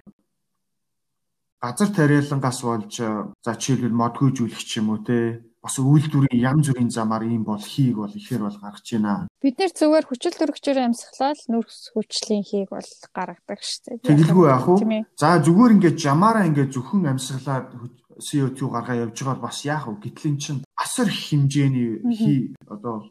[1.60, 7.28] Газар тариалангаас болж за жишээлбэл модгүйжүүлэх ч юм уу те бас үйлдвэрийн янз бүрийн замаар
[7.28, 9.28] ийм бол хийг бол ихээр бол гаргаж байна.
[9.44, 14.08] Бид нэр зүгээр хүчил төрөгчөөр амьсгалаад нүрс хүчлийн хийг бол гаргадаг шүү дээ.
[14.08, 15.04] Тэгэлгүй яах вэ?
[15.20, 17.76] За зүгээр ингээд жамаараа ингээд зөвхөн амьсгалаад
[18.20, 19.96] CO2 гаргаа явж байгаа бас яах вэ?
[20.04, 23.08] Гэтэл эн чинь асар хэмжээний хий одоо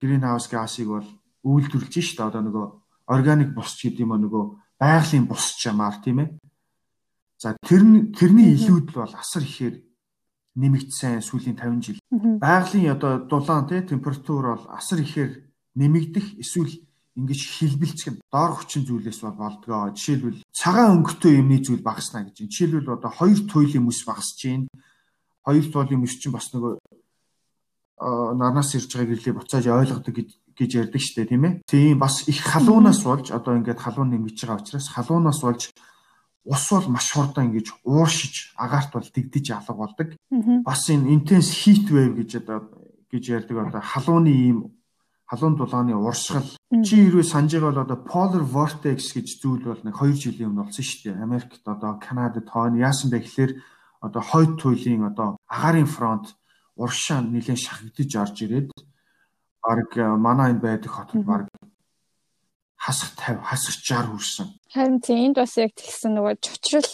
[0.00, 1.08] грин хаус газыг бол
[1.42, 2.28] үйлдвэрлэж шүү дээ.
[2.30, 2.66] Одоо нөгөө
[3.10, 4.44] органик бус гэдэг юм аа нөгөө
[4.78, 6.28] байгалийн бус жамаар тийм ээ.
[7.38, 7.82] За тэр
[8.16, 9.82] тэрний илүүдл бол асар ихээр
[10.56, 12.00] нэмэгдсэн сүүлийн 50 жил.
[12.40, 15.44] Байгалийн одоо дулаан тий температур бол асар ихээр
[15.76, 16.72] нэмэгдэх эсвэл
[17.16, 19.96] ингэж хилбэлцэх доор хүчин зүйлээс бол болдгоо.
[19.96, 22.44] Жишээлбэл цагаан өнгөтэй юмны зүйл багаснаа гэж.
[22.44, 24.68] Жишээлбэл одоо хоёр туйлын мэс багасж гин.
[25.40, 26.76] Хоёр туйлын мэс чинь бас нөгөө
[28.36, 31.54] нарнаас ирж байгааг ирлээ буцааж ойлгодог гэж ярьдаг шүү дээ тийм ээ.
[31.64, 35.72] Тийм бас их халуунаас болж одоо ингээд халуун нэмж байгаа учраас халуунаас болж
[36.44, 40.08] ус бол маш хурдан ингэж ууршиж агаарт бол дэгдэж алга болдог.
[40.60, 42.68] Бас энэ intense heat wave гэж одоо
[43.08, 44.75] гэж ярьдаг одоо халууны ийм
[45.26, 46.46] халуун дулааны урсгал
[46.86, 50.70] чи хэрвээ санаж байгаа бол одоо polar vortex гэж зүйл бол нэг 2 жилийн өмнө
[50.70, 51.22] болсон шүү дээ.
[51.26, 53.52] Америкт одоо Канадад тооны яасан бэ гэхээр
[54.06, 56.26] одоо хойд туйлын одоо агаарын фронт
[56.78, 58.70] уршаа нэлээд шахагдж орж ирээд
[59.66, 61.50] баг манай энэ байдаг хотод баг
[62.78, 64.46] хасах 50 хасах 60 хүрсэн.
[64.70, 66.92] Харин тийм энд бас яг тэгсэн нөгөө чочрол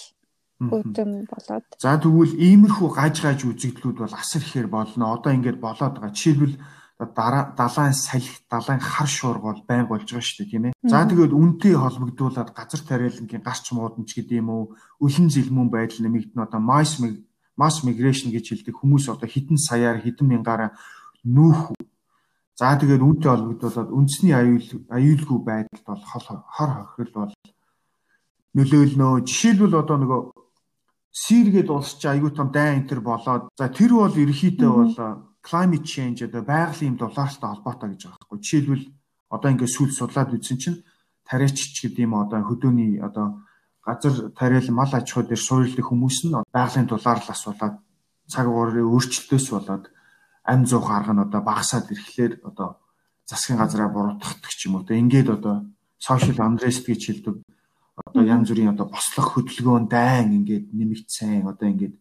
[0.73, 1.67] үүдэн болоод.
[1.77, 5.13] За тэгвэл иймэрхүү гаж гаж үзэгдлүүд бол асар ихээр болно.
[5.19, 6.15] Одоо ингээд болоод байгаа.
[6.15, 6.57] Жишээлбэл
[7.11, 10.79] далайн салхи, далайн хар шуурга бол байн болж байгаа шүү дээ, тийм ээ.
[10.87, 14.65] За тэгээд үнтэй холбогдуулаад газар тариалангийн гарч муудамж гэдэг юм уу,
[15.03, 17.01] өлөн зэлмэн байдал нэмэгдэн одоо mass
[17.59, 20.71] mass migration гэж хэлдэг хүмүүс одоо хитэн саяар хитэн мянгаараа
[21.25, 21.75] нүүх
[22.63, 27.33] За тэгээд үүнтэй холбогдуулаад үндэсний аюул аюулгүй байдалд бол хор хохирол бол
[28.55, 29.25] нөлөөлнө.
[29.25, 30.21] Жишээлбэл одоо нөгөө
[31.13, 34.93] Сиргээд улс чи аюул том дайн энэ төр болоод за тэр бол ерөөхдөө бол
[35.43, 38.39] climate change одоо байгалийн дулаартай холбоотой гэж байгаа байхгүй.
[38.43, 38.85] Жишээлбэл
[39.35, 40.79] одоо ингээд сүүл судлаад үзсэн чинь
[41.27, 43.27] тариачч гэдэг юм одоо хөдөөний одоо
[43.87, 47.75] газар тариал мал аж ахуй дээр суурилдаг хүмүүс нь байгалийн дулаарлаас болоод
[48.33, 49.85] цаг уурын өөрчлөлтөөс болоод
[50.47, 52.79] амь зуух арга нь одоо багасаад ирэхлээр одоо
[53.27, 54.83] засгийн газраа буруутгах ч юм уу.
[54.83, 55.55] Одоо ингээд одоо
[55.99, 57.37] social unrest гэж хэлдэг
[58.07, 61.95] одоо янз бүрийн одоо бослох хөдөлгөөн дайн ингээд нэмэгдсэн одоо ингээд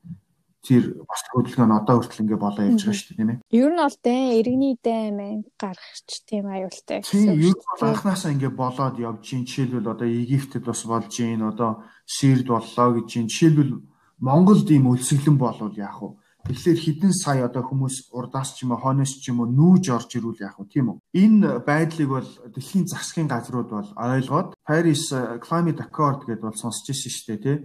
[0.62, 3.41] тэр бослох хөдөлгөөн нь одоо хүртэл ингээд болоо явж байгаа шүү дээ тийм ээ.
[3.50, 7.17] Ер нь бол дайн иргэний дайн мэн гаргахч тийм аюултай гэсэн.
[7.17, 11.82] Тийм ер нь анханасаа ингээд болоод явж чинь жишээлбэл одоо Египтэд бас болж гин одоо
[12.06, 13.74] Сирд боллоо гэж чинь жишээлбэл
[14.21, 16.10] Монголд ийм өлсгөлэн болвол яах вэ?
[16.45, 20.10] Тэгэхээр хідэн сая одоо хүмүүс урдаас ч юм уу хойноос ч юм уу нүүж орж
[20.17, 20.97] ирүүл яах вэ тийм үү?
[21.13, 25.13] Энэ байдлыг бол дэлхийн засгийн газрууд бол ойлгоод Paris
[25.45, 27.58] Climate Accord гэдээ бол сонсч ирсэн шүү дээ тий.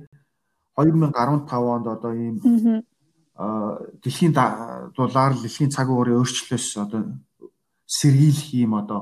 [0.76, 2.36] 2015 онд одоо ийм
[4.02, 4.32] дэлхийн
[4.96, 7.00] дулаар дэлхийн цаг уурын өөрчлөлөөс одоо
[7.86, 9.00] сэргийлэх юм одоо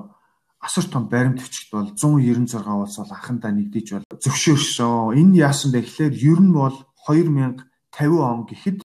[0.59, 5.19] асар том баримт бичигт бол 196 улс бол анхандаа нэгдэж бол зөвшөөрсөн.
[5.21, 7.63] Энэ яасан бэ гэхээр ер нь бол 2050
[8.31, 8.81] он гэхэд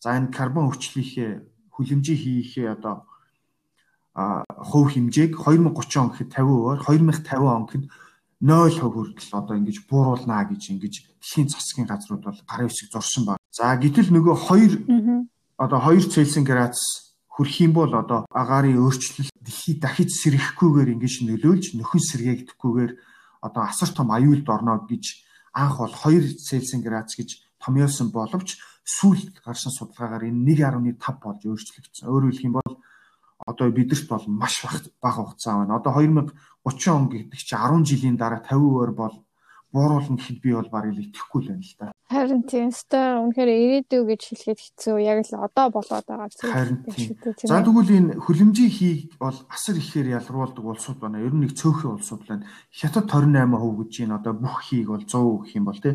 [0.00, 1.44] За энэ карбон хүчлийнхээ
[1.76, 3.04] хүлэмжийн хийхээ одоо
[4.16, 7.84] а хувь хэмжээг 2030 он гэхэд 50%-аар 2050 он гэхэд
[8.40, 13.44] 0% хүртэл одоо ингэж бууруулнаа гэж ингэж дэлхийн засгийн газрууд бол гарын үсэг зурсан байна.
[13.52, 19.76] За гэтэл нөгөө 2 одоо 2 Цельсийн градус хүрэх юм бол одоо агаарын өөрчлөлт дэлхий
[19.76, 22.92] дахиж сэргэхгүйгээр ингэж нөлөөлж нөхөн сэргээгдэхгүйгээр
[23.44, 25.04] одоо асар том аюулд орно гэж
[25.52, 28.56] анх бол 2 Цельсийн градус гэж томьёолсон боловч
[28.88, 32.08] сүүлд гарсан судалгаагаар энэ 1.5 болж өөрчлөгдсөн.
[32.08, 32.79] Өөрөөр хэлэх юм бол
[33.46, 34.64] одоо бидэрт бол маш
[35.00, 35.76] бага хугацаа байна.
[35.76, 39.14] Одоо 2030 он гэдэг чинь 10 жилийн дараа 50% бол
[39.72, 41.92] бууруулна гэхэд би бол барыг итгэхгүй л байна л да.
[42.10, 44.96] Харин тийм өстой үнэхээр ирээдүй гэж хэлэхэд хэцүү.
[44.98, 46.50] Яг л одоо болоод байгаа зүйл.
[46.50, 47.14] Харин тийм.
[47.46, 51.22] За тэгвэл энэ хөлөмжийн хийг бол асар ихээр ялруулдаг улсууд байна.
[51.22, 52.50] Ер нь нэг цөөхөн улсууд байна.
[52.74, 54.18] Хятад 28% гэж байна.
[54.18, 55.94] Одоо бүх хийг бол 100% гэх юм бол тий.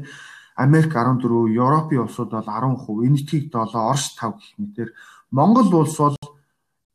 [0.55, 4.89] Америк 14, Европын улсууд бол 10%, Энэтхэг 7, Орос 5 гэх мэтэр
[5.35, 6.15] Монгол улс бол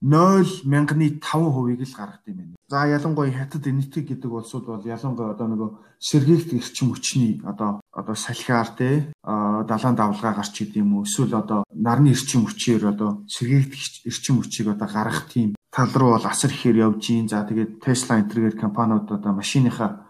[0.02, 2.56] 0 мянганы 5%-ийг л гаргадаг юм байна.
[2.68, 8.16] За ялангуяа хятад энэтхэг гэдэг улсууд бол ялангуяа одоо нөгөө сэргийлт эрчим хүчний одоо одоо
[8.16, 14.08] салхиар те далайн давлгаа гарч идэм юм уу эсвэл одоо нарны эрчим хүчээр одоо сэргийлт
[14.08, 17.28] эрчим хүчийг одоо гаргах тийм тал руу бол асар ихээр явж гин.
[17.28, 20.08] За тэгээд Tesla энтергээр компаниуд одоо машиныхаа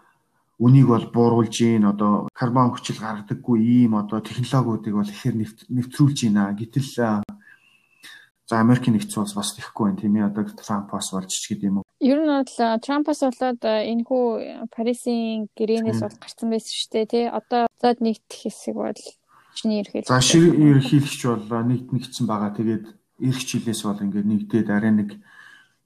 [0.61, 5.35] үнийг бол бууруулж гин одоо карбон хүчил гаргадаггүй ийм одоо технологиудыг бол ихээр
[5.67, 6.53] нэвтрүүлж байна.
[6.53, 6.87] Гэтэл
[8.51, 11.79] за Америкийн нэгдсэн улс бас тэхгүй байна тийм ээ одоо Трампаас болж ч гэдэг юм
[11.79, 11.87] уу.
[12.03, 12.51] Ер нь бол
[12.83, 17.25] Трампаас болоод энэ хүү Парисын гэрээнээс бол гарсан байсан шүү дээ тий.
[17.31, 18.99] Одоо зод нэгдэх хэсэг бол
[19.55, 20.11] чиний ерхийлэгч.
[20.11, 22.51] За шир ерхийлэгч бол нэгд нэгдсэн байгаа.
[22.59, 22.85] Тэгээд
[23.23, 25.09] эрх жилээс бол ингээд нэгдээд арай нэг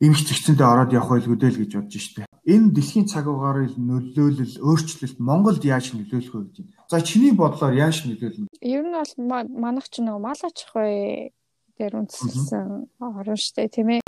[0.01, 2.25] эмх зэгцэндээ ороод явах байлгүй л гэж бодож штэ.
[2.49, 6.57] Энэ дэлхийн цаг угаарын нөлөөлөл өөрчлөлт Монголд яаж нөлөөлөх вэ гэж.
[6.91, 8.51] За чиний бодлоор яаж нөлөөлнө?
[8.59, 11.31] Ер нь бол манайх ч нэг мал аж ахуй
[11.77, 14.03] дээр үндэслэн орно штэ тийм ээ.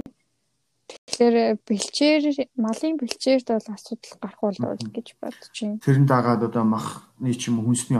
[0.88, 2.24] Тэгэхээр бэлчээр
[2.56, 5.84] малын бэлчээрд бол асуудал гарах болов гэж бодож байна.
[5.84, 8.00] Тэрэн дагаад одоо махны ч юм хүнсний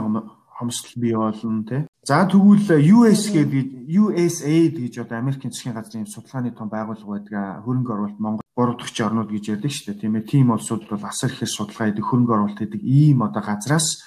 [0.58, 1.86] хомсдол бий болно тий.
[2.02, 7.92] За тэгвэл US гэдэг USAID гэж одоо Америкийн засгийн газрын судалгааны том байгууллага байдаг хөрөнгө
[7.92, 10.26] оруулалт Монгол 3 дахь орнууд гэж ярьдаг шүү дээ тийм ээ.
[10.26, 14.02] Тим улсууд бол асар ихээр судалгаа хийдэг хөрөнгө оруулалт хийдэг ийм одоо газраас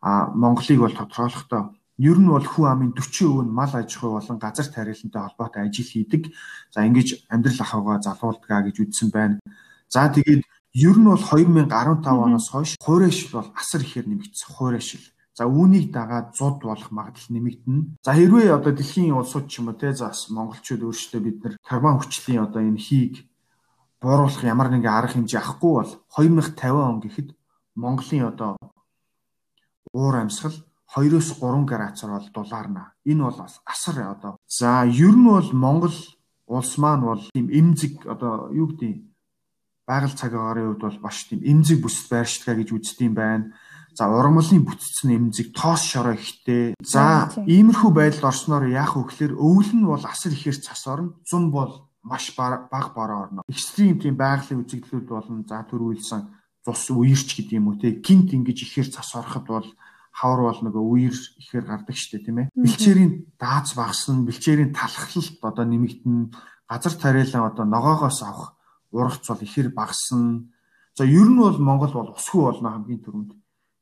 [0.00, 4.38] а Монголыг бол тодорхойлохдоо Ер нь бол хүн амын 40% нь мал аж ахуй болон
[4.42, 6.34] газар тариалантай холбоотой ажил хийдэг.
[6.74, 9.38] За ингэж амьдрал ахуйгаа залуулдаг гэж үзсэн байна.
[9.86, 10.42] За тэгээд
[10.74, 15.06] ер нь бол 2015 оноос хойш хуурайшил бол асар ихээр нэмэгдсэн хуурайшил.
[15.38, 18.02] За үүнийг дагаад зуд болох магадлал нэмэгдэнэ.
[18.02, 22.02] За хэрвээ одоо дэлхийн улсууд ч юм уу те за монголчууд өөрсдөө бид нар карбон
[22.02, 23.30] хүчлийн одоо энэ хийг
[24.02, 27.28] бууруулах ямар нэгэн арга хэмжээ авахгүй бол 2050 он гэхэд
[27.74, 28.50] Монголын одоо
[29.94, 30.54] уур амьсгал
[30.94, 32.92] 2-оос 3 градусаар бол дулаарна.
[33.04, 34.38] Энэ бол бас асар одоо.
[34.46, 35.96] За ер нь бол Монгол
[36.46, 39.02] улс маань бол тийм эмзэг одоо юу гэдэг
[39.86, 43.52] байгаль цаг агаарын хувьд бол баш тийм эмзэг бүсэд байршдаг гэж үздэг юм байна.
[43.94, 46.74] За ургамлын бүтцэн эмзэг тоос шороо ихтэй.
[46.82, 51.14] За иймэрхүү байдалд орсноор яах вэ гэхээр өвөл нь бол асар ихээр цас орно.
[51.22, 53.42] Зун бол маш бага бороо орно.
[53.48, 56.20] Экстрим тийм байгалийн үзэгдлүүд болон за төрүүлсэн
[56.66, 59.68] цус үерч гэдэг юм уу те гинт ингэж ихээр цас ороход бол
[60.14, 62.54] хавар бол нөгөө үер ихээр гардаг штэ тийм ээ.
[62.54, 66.30] Бэлчээрийн дааз багасна, бэлчээрийн талхалт одоо нэмэгдэн,
[66.70, 68.54] газар тариалан одоо ногоогоос авах
[68.94, 70.46] ургац бол ихээр багасна.
[70.94, 73.30] За ер нь бол Монгол бол усгүй болно хамгийн түрүүнд.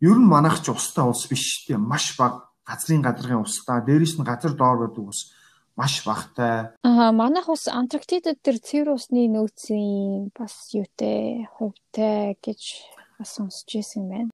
[0.00, 1.76] Ер нь манайх ч устай улс биш штэ.
[1.76, 3.84] Маш бага газрын гадаргын устай.
[3.84, 5.36] Дээрээс нь газар доор байдаг ус
[5.76, 6.72] маш багтай.
[6.80, 12.88] Аа манайх ус Антарктидад тэр цэвэр усны нөөцийн бас юутэй хувьтай гэж
[13.20, 14.32] бас сонсч ирсэн байна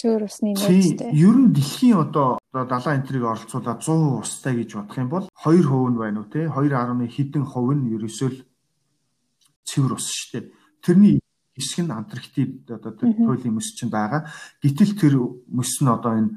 [0.00, 1.12] цөөр усны нөөцтэй.
[1.12, 6.00] Ер нь дэлхийн одоо далайн энтрийг оролцуулаад 100% устай гэж бодох юм бол 2% нь
[6.00, 8.38] байна уу те 2.1 хэдэн хувь нь ерөөсөө л
[9.68, 10.44] цэвэр ус шүү дээ.
[10.80, 11.16] Тэрний
[11.52, 14.24] хэсэг нь Антарктид одоо туйлын мөс чинь байгаа.
[14.64, 15.14] Гэтэл тэр
[15.52, 16.32] мөс нь одоо энэ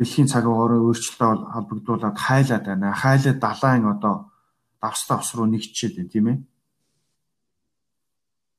[0.00, 2.96] дэлхийн цаг уурын өөрчлөлтөд холбогдуулаад хайлаад байна.
[2.96, 4.32] Хайлаад далайн одоо
[4.80, 6.38] давстай ус руу нэгчээд байна тийм ээ.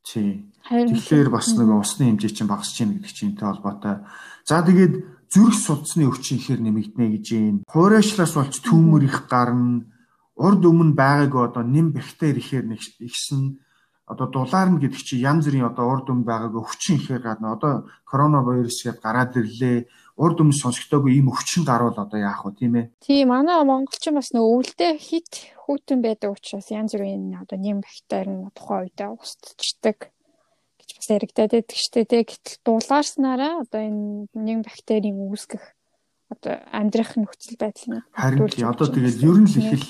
[0.07, 0.29] Тий.
[0.67, 3.95] Тэгэхээр бас нөгөө усны хэмжээ чинь багасч байна гэдэг чинтэй холбоотой.
[4.43, 4.93] За тэгээд
[5.31, 7.57] зүрх судасны өвчин ихээр нэмэгдэнэ гэж юм.
[7.71, 9.87] Хуурайшлаас болж түүмэр их гарна.
[10.35, 12.67] Урд өмнө байгаагүй одоо нэм бактери ихээр
[12.99, 13.63] ихсэн
[14.07, 17.55] одоо дулаарна гэдэг чи янз бүрийн одоо урд өмнө байгаагүй өвчин ихээр гадна.
[17.55, 17.73] Одоо
[18.07, 19.87] коронавирус гээд гараад ирлээ.
[20.15, 22.85] Урд өмнө сонсогдоогүй ийм өвчин гарвал одоо яах вэ тийм ээ?
[23.03, 28.47] Тийм манай монголчин бас нөгөө өвөлдөө хит хүүтэн байдаг учраас янз бүрийн одоо нэм бактери
[28.55, 30.15] тухайн үедээ устдчихдаг
[30.97, 31.77] бас яригадаад байдаг.
[31.77, 32.23] Штэ тий.
[32.25, 35.63] Гэтэл дулаарснараа одоо энэ нэм бактерийн үүсгэх
[36.33, 39.89] одоо амьдрах нөхцөл байдал нь харин одоо тэгээд ер нь л их л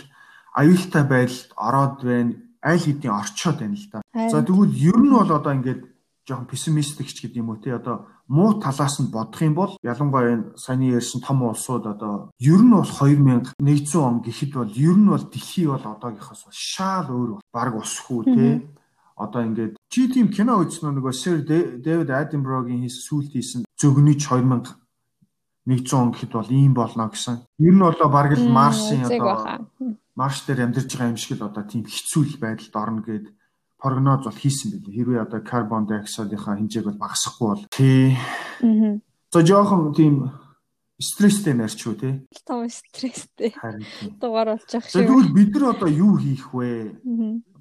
[0.53, 2.33] аюултай байдалд ороод байна.
[2.61, 3.99] Аль хэдийн орчоод байна л да.
[4.29, 5.81] За тэгвэл ер нь бол одоо ингээд
[6.27, 10.35] жоохон пессимистик ч гэдэг юм уу те одоо муу талаас нь бодох юм бол ялангуяа
[10.35, 15.07] энэ саяны ярьсан том улсууд одоо ер нь бол 2100 он гэхэд бол ер нь
[15.07, 18.67] бол дэлхий бол одоогийнхоос шаал өөр баг усгүй те.
[19.15, 24.75] Одоо ингээд чи тийм кино үзсэн нөгөө Sir David Attenborough-гийн сүүлд хийсэн зөгнөж 2000
[25.67, 27.43] 100 он гэхэд бол ийм болно гэсэн.
[27.59, 29.67] Ер нь одоо бараг л Марсын одоо
[30.15, 33.25] Марс дээр амьдарч байгаа юм шиг л одоо тийм хэцүү байдалд орно гэд
[33.75, 34.95] прогноз бол хийсэн байлээ.
[34.95, 38.17] Хэрвээ одоо карбон диоксидынхаа хэмжээг бол багасгахгүй бол тий.
[38.63, 38.97] Аа.
[39.29, 40.31] За жоохон тийм
[40.97, 42.13] стресстэй мэрч үү тий.
[42.41, 43.53] Том стресстэй.
[44.17, 44.97] Дугаар болж байгаа шүү.
[44.97, 46.97] Тэгвэл бид нар одоо юу хийх вэ?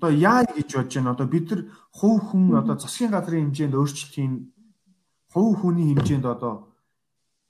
[0.00, 1.12] Одоо яа гэж бодож байна?
[1.12, 1.60] Одоо бид нар
[1.92, 4.32] хувь хүн одоо засгийн газрын хэмжээнд өөрчлөлтийн
[5.36, 6.72] хувь хүний хэмжээнд одоо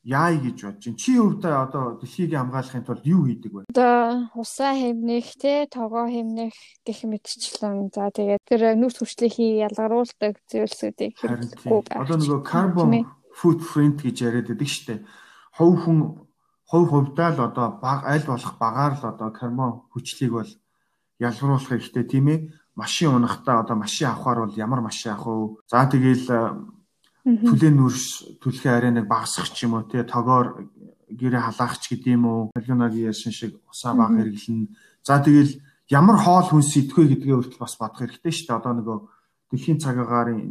[0.03, 3.70] яая гэж бодож чинь чи өвдөө одоо дэлхийг хамгаалахын тулд юу хийдэг вэ?
[3.70, 11.14] Одоо усаа хэмнэх те тогоо хэмнэх гэх мэтчлэн за тэгээд тэр нүрс хүчлэхий ялгаруулдаг зүйлсүүдийг
[11.18, 11.95] хэрэглэхгүй.
[11.95, 15.01] Одоо нөгөө carbon footprint гэж яриад байдаг шүү дээ.
[15.57, 16.29] Хов хүн
[16.69, 20.51] хувь хувьдаа л одоо баг аль болох багаар л одоо карбон хүчлийг бол
[21.19, 22.39] ялгаруулах хэрэгтэй тийм ээ.
[22.75, 25.65] Машин унахдаа одоо машин авахаар бол ямар машин авах вэ?
[25.71, 26.27] За тэгээл
[27.25, 30.03] түлэн нүрс түлхээ арай нэг багасгах ч юм уу тий?
[30.05, 30.69] Тогоор
[31.09, 32.41] гэрээ халаах ч гэдэм үү?
[32.53, 34.69] Миллионагийн яшин шиг усаа баг хэрэглэн.
[35.07, 35.57] За тэгэл
[35.89, 38.59] ямар хоол хүнс идэхгүй гэдгээ өөртөө бас бодох хэрэгтэй шүү дээ.
[38.59, 38.99] Одоо нөгөө
[39.51, 40.43] дэлхийн цагаагаарын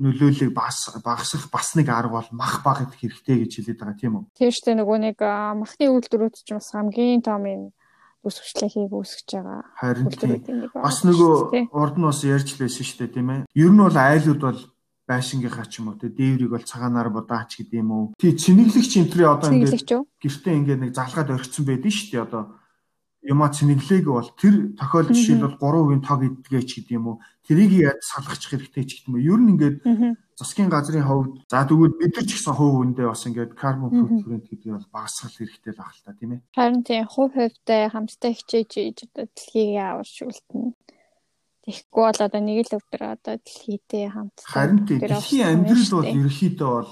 [0.00, 4.14] нөлөөллийг бас багасгах бас нэг арга бол мах баг идэх хэрэгтэй гэж хэлээд байгаа тийм
[4.16, 5.18] үү тийм шүү дээ нөгөө нэг
[5.60, 7.62] махны үйлдвэрүүд ч бас хамгийн том юм
[8.24, 9.64] үсвчлэхийг үүсгэж байгаа.
[9.80, 10.08] Харин
[10.76, 13.40] бас нөгөө урд нь бас ярьж байсан шүү дээ тийм ээ.
[13.56, 14.60] Ер нь бол айлууд бол
[15.08, 18.04] байшингийнхаа ч юм уу те дээврийг бол цагаанаар будаач гэдэг юм уу.
[18.20, 19.88] Тий цэнэглэгч энтрий одоо ингээд
[20.20, 22.42] гэртээ ингээд нэг залгаад орхисон байдэн шүү дээ одоо
[23.22, 27.16] юма цэнэглээг бол тэр тохиолдол жишээл бол 3% тог идгээч гэдэг юм уу.
[27.44, 29.28] Тэрийг яаж салгачих хэрэгтэй ч гэдэг юм уу.
[29.28, 29.76] Ер нь ингээд
[30.40, 34.48] засгийн газрын хувьд за тэгвэл бид нар ч гэсэн хувь үндэ бас ингээд карбон футпринт
[34.48, 36.40] гэдгийг бол багасгах хэрэгтэй л байна та тийм ээ.
[36.56, 40.72] Харин тийм хувь хувьтай хамтдаа хичээж ийж одоо дэлхийг аварч үлдэнэ.
[41.60, 46.70] Тэгэхгүй бол одоо нэг л өдөр одоо дэлхийдээ хамтдаа Харин тийм дэлхийн амьдрал бол ерөөхдөө
[46.72, 46.90] бол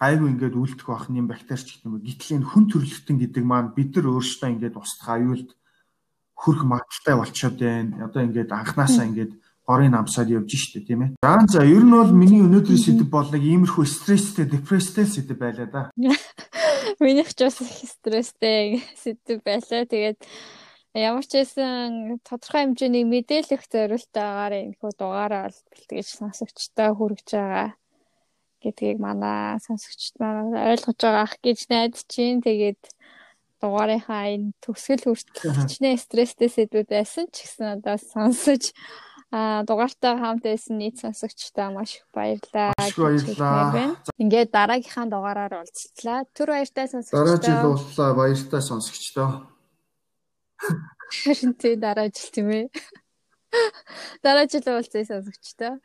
[0.00, 2.00] гайгүй ингээд үлдэх байх юм бактери ч гэх юм.
[2.00, 5.50] Гэтэл энэ хүн төрөлхтөн гэдэг маань бид нар өөрсдөө ингээд устдах аюулд
[6.40, 8.08] хөрх магадaltaй болчиход байна.
[8.08, 9.32] Одоо ингээд анханасаа ингээд
[9.68, 11.10] горын намсаад явж штэ тийм ээ.
[11.20, 15.68] За за ер нь бол миний өнөөдрийн сэдв бол нэг иймэрхүү стресстэй, депресстэй сэдв байлаа
[15.68, 15.82] да.
[17.04, 19.84] Минийх ч бас стресстэй сэдв байлаа.
[19.84, 20.18] Тэгээд
[20.96, 27.68] ямар ч байсан тодорхой хэмжээний мэдээлэх зорилтойгоор энэ хүү дугаараа бэлтгэж сонсогчтой хүргэж байгаа
[28.62, 32.80] гэдгийг манай сонсогчд маань ойлгож байгаа ах гэж найдаж чинь тэгээд
[33.60, 38.72] дугаарынхаа энэ төгсгөл хүртэл хичнээн стресстэй сэдвүүд байсан ч гэсэн одоо сонсож
[39.30, 42.74] А дугаартаа хамт байсан нийт сонсогчдаа маш их баярлалаа.
[42.74, 43.94] Баярлалаа.
[44.18, 46.26] Ингээд дараагийнхаа дугаараар уулзлаа.
[46.34, 47.38] Түр баяртай сонсогчдоо.
[47.38, 48.10] Дараа жил уулзлаа.
[48.18, 49.30] Баяртай сонсогчдоо.
[51.22, 52.66] Харин тий дараа жил тийм ээ.
[54.18, 55.78] Дараа жил уулзъя сонсогчдоо.